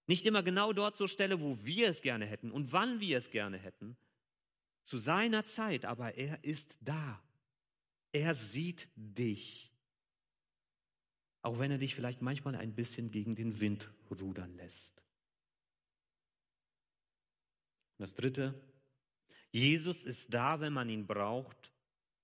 Nicht 0.08 0.26
immer 0.26 0.44
genau 0.44 0.74
dort 0.74 0.96
zur 0.96 1.08
Stelle, 1.08 1.40
wo 1.40 1.64
wir 1.64 1.88
es 1.88 2.02
gerne 2.02 2.26
hätten 2.26 2.52
und 2.52 2.72
wann 2.74 3.00
wir 3.00 3.18
es 3.18 3.30
gerne 3.30 3.58
hätten, 3.58 3.96
zu 4.84 4.98
seiner 4.98 5.46
Zeit, 5.46 5.86
aber 5.86 6.16
er 6.16 6.44
ist 6.44 6.76
da. 6.82 7.22
Er 8.12 8.34
sieht 8.36 8.90
dich. 8.96 9.72
Auch 11.42 11.60
wenn 11.60 11.72
er 11.72 11.78
dich 11.78 11.96
vielleicht 11.96 12.22
manchmal 12.22 12.56
ein 12.56 12.74
bisschen 12.74 13.12
gegen 13.12 13.36
den 13.36 13.60
Wind 13.60 13.90
rudern 14.10 14.56
lässt. 14.56 15.00
das 18.00 18.14
Dritte, 18.14 18.56
Jesus 19.52 20.04
ist 20.04 20.34
da, 20.34 20.60
wenn 20.60 20.74
man 20.74 20.90
ihn 20.90 21.08
braucht 21.08 21.72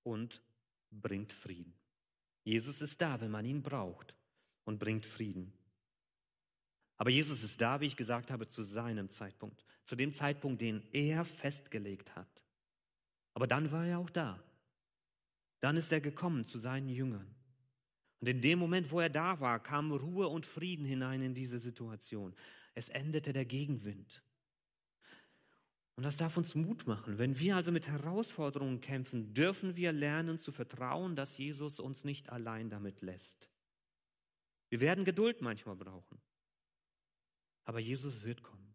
und 0.03 0.41
bringt 0.91 1.33
Frieden. 1.33 1.73
Jesus 2.43 2.81
ist 2.81 3.01
da, 3.01 3.19
wenn 3.19 3.31
man 3.31 3.45
ihn 3.45 3.63
braucht 3.63 4.13
und 4.65 4.79
bringt 4.79 5.05
Frieden. 5.05 5.51
Aber 6.97 7.09
Jesus 7.09 7.43
ist 7.43 7.59
da, 7.59 7.81
wie 7.81 7.87
ich 7.87 7.97
gesagt 7.97 8.31
habe, 8.31 8.47
zu 8.47 8.63
seinem 8.63 9.09
Zeitpunkt, 9.09 9.65
zu 9.83 9.95
dem 9.95 10.13
Zeitpunkt, 10.13 10.61
den 10.61 10.83
er 10.93 11.25
festgelegt 11.25 12.15
hat. 12.15 12.45
Aber 13.33 13.47
dann 13.47 13.71
war 13.71 13.85
er 13.85 13.99
auch 13.99 14.09
da. 14.09 14.41
Dann 15.59 15.77
ist 15.77 15.91
er 15.91 15.99
gekommen 15.99 16.45
zu 16.45 16.59
seinen 16.59 16.89
Jüngern. 16.89 17.27
Und 18.21 18.27
in 18.27 18.41
dem 18.41 18.59
Moment, 18.59 18.91
wo 18.91 18.99
er 18.99 19.09
da 19.09 19.39
war, 19.39 19.61
kam 19.61 19.91
Ruhe 19.91 20.27
und 20.27 20.45
Frieden 20.45 20.85
hinein 20.85 21.21
in 21.21 21.33
diese 21.33 21.59
Situation. 21.59 22.33
Es 22.75 22.89
endete 22.89 23.33
der 23.33 23.45
Gegenwind. 23.45 24.23
Und 25.95 26.03
das 26.03 26.17
darf 26.17 26.35
uns 26.35 26.55
Mut 26.55 26.87
machen. 26.87 27.17
Wenn 27.17 27.39
wir 27.39 27.55
also 27.55 27.71
mit 27.71 27.87
Herausforderungen 27.87 28.81
kämpfen, 28.81 29.33
dürfen 29.33 29.77
wir 29.77 29.93
lernen 29.93 30.39
zu 30.39 30.51
vertrauen, 30.51 31.15
dass 31.15 31.37
Jesus 31.37 31.79
uns 31.79 32.03
nicht 32.03 32.29
allein 32.29 32.69
damit 32.69 33.01
lässt. 33.01 33.49
Wir 34.69 34.81
werden 34.81 35.05
Geduld 35.05 35.41
manchmal 35.41 35.75
brauchen. 35.75 36.19
Aber 37.63 37.79
Jesus 37.79 38.23
wird 38.23 38.43
kommen. 38.43 38.73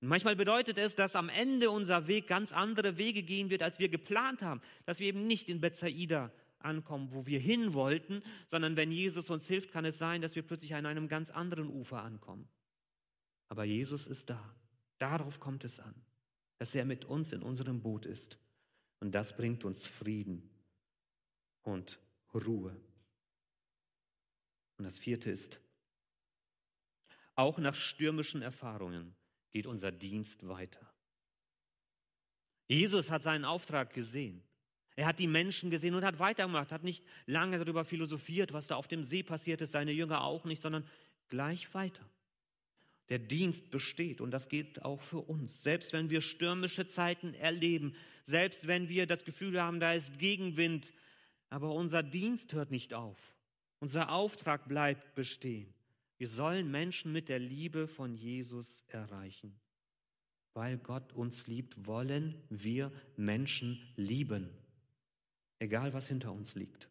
Und 0.00 0.08
manchmal 0.08 0.36
bedeutet 0.36 0.76
es, 0.76 0.96
dass 0.96 1.14
am 1.14 1.28
Ende 1.28 1.70
unser 1.70 2.08
Weg 2.08 2.26
ganz 2.26 2.52
andere 2.52 2.98
Wege 2.98 3.22
gehen 3.22 3.48
wird, 3.48 3.62
als 3.62 3.78
wir 3.78 3.88
geplant 3.88 4.42
haben. 4.42 4.60
Dass 4.86 4.98
wir 4.98 5.06
eben 5.06 5.26
nicht 5.26 5.48
in 5.48 5.60
Bethsaida 5.60 6.32
ankommen, 6.58 7.12
wo 7.12 7.26
wir 7.26 7.38
hin 7.38 7.74
wollten, 7.74 8.22
sondern 8.50 8.76
wenn 8.76 8.90
Jesus 8.90 9.30
uns 9.30 9.46
hilft, 9.46 9.70
kann 9.70 9.84
es 9.84 9.98
sein, 9.98 10.20
dass 10.20 10.34
wir 10.34 10.42
plötzlich 10.42 10.74
an 10.74 10.86
einem 10.86 11.08
ganz 11.08 11.30
anderen 11.30 11.68
Ufer 11.68 12.02
ankommen. 12.02 12.48
Aber 13.48 13.64
Jesus 13.64 14.06
ist 14.06 14.30
da. 14.30 14.54
Darauf 14.98 15.40
kommt 15.40 15.64
es 15.64 15.78
an, 15.78 15.94
dass 16.58 16.74
er 16.74 16.84
mit 16.84 17.04
uns 17.04 17.32
in 17.32 17.42
unserem 17.42 17.80
Boot 17.80 18.06
ist. 18.06 18.38
Und 19.00 19.12
das 19.12 19.36
bringt 19.36 19.64
uns 19.64 19.86
Frieden 19.86 20.48
und 21.62 21.98
Ruhe. 22.32 22.76
Und 24.78 24.84
das 24.84 24.98
vierte 24.98 25.30
ist, 25.30 25.60
auch 27.34 27.58
nach 27.58 27.74
stürmischen 27.74 28.42
Erfahrungen 28.42 29.14
geht 29.50 29.66
unser 29.66 29.92
Dienst 29.92 30.46
weiter. 30.48 30.90
Jesus 32.66 33.10
hat 33.10 33.22
seinen 33.22 33.44
Auftrag 33.44 33.92
gesehen. 33.92 34.42
Er 34.96 35.06
hat 35.06 35.18
die 35.18 35.26
Menschen 35.26 35.70
gesehen 35.70 35.94
und 35.94 36.04
hat 36.04 36.18
weitergemacht, 36.18 36.70
hat 36.70 36.84
nicht 36.84 37.04
lange 37.26 37.58
darüber 37.58 37.84
philosophiert, 37.84 38.52
was 38.52 38.68
da 38.68 38.76
auf 38.76 38.88
dem 38.88 39.04
See 39.04 39.22
passiert 39.22 39.60
ist, 39.60 39.72
seine 39.72 39.92
Jünger 39.92 40.22
auch 40.22 40.44
nicht, 40.44 40.62
sondern 40.62 40.88
gleich 41.28 41.72
weiter. 41.74 42.08
Der 43.10 43.18
Dienst 43.18 43.70
besteht 43.70 44.20
und 44.20 44.30
das 44.30 44.48
gilt 44.48 44.82
auch 44.82 45.00
für 45.02 45.18
uns. 45.18 45.62
Selbst 45.62 45.92
wenn 45.92 46.08
wir 46.08 46.22
stürmische 46.22 46.88
Zeiten 46.88 47.34
erleben, 47.34 47.94
selbst 48.24 48.66
wenn 48.66 48.88
wir 48.88 49.06
das 49.06 49.24
Gefühl 49.24 49.60
haben, 49.60 49.78
da 49.80 49.92
ist 49.92 50.18
Gegenwind, 50.18 50.92
aber 51.50 51.74
unser 51.74 52.02
Dienst 52.02 52.52
hört 52.54 52.70
nicht 52.70 52.94
auf. 52.94 53.18
Unser 53.80 54.10
Auftrag 54.10 54.66
bleibt 54.66 55.14
bestehen. 55.14 55.74
Wir 56.16 56.28
sollen 56.28 56.70
Menschen 56.70 57.12
mit 57.12 57.28
der 57.28 57.38
Liebe 57.38 57.86
von 57.86 58.14
Jesus 58.14 58.82
erreichen. 58.88 59.60
Weil 60.54 60.78
Gott 60.78 61.12
uns 61.12 61.46
liebt, 61.48 61.86
wollen 61.86 62.40
wir 62.48 62.92
Menschen 63.16 63.78
lieben, 63.96 64.48
egal 65.58 65.92
was 65.92 66.08
hinter 66.08 66.32
uns 66.32 66.54
liegt. 66.54 66.88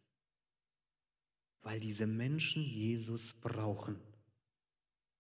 Weil 1.61 1.79
diese 1.79 2.05
Menschen 2.05 2.63
Jesus 2.63 3.33
brauchen, 3.41 3.95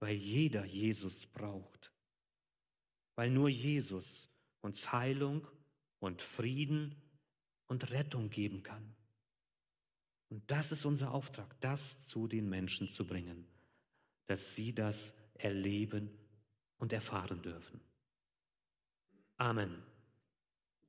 weil 0.03 0.15
jeder 0.15 0.65
Jesus 0.65 1.25
braucht, 1.25 1.91
weil 3.15 3.29
nur 3.29 3.49
Jesus 3.49 4.29
uns 4.61 4.91
Heilung 4.91 5.47
und 5.99 6.21
Frieden 6.21 6.95
und 7.67 7.89
Rettung 7.91 8.29
geben 8.29 8.63
kann. 8.63 8.95
Und 10.29 10.49
das 10.51 10.71
ist 10.71 10.85
unser 10.85 11.11
Auftrag, 11.11 11.59
das 11.61 11.99
zu 12.07 12.27
den 12.27 12.49
Menschen 12.49 12.89
zu 12.89 13.07
bringen 13.07 13.47
dass 14.25 14.55
sie 14.55 14.73
das 14.73 15.13
erleben 15.35 16.09
und 16.77 16.93
erfahren 16.93 17.41
dürfen. 17.41 17.79
Amen. 19.37 19.83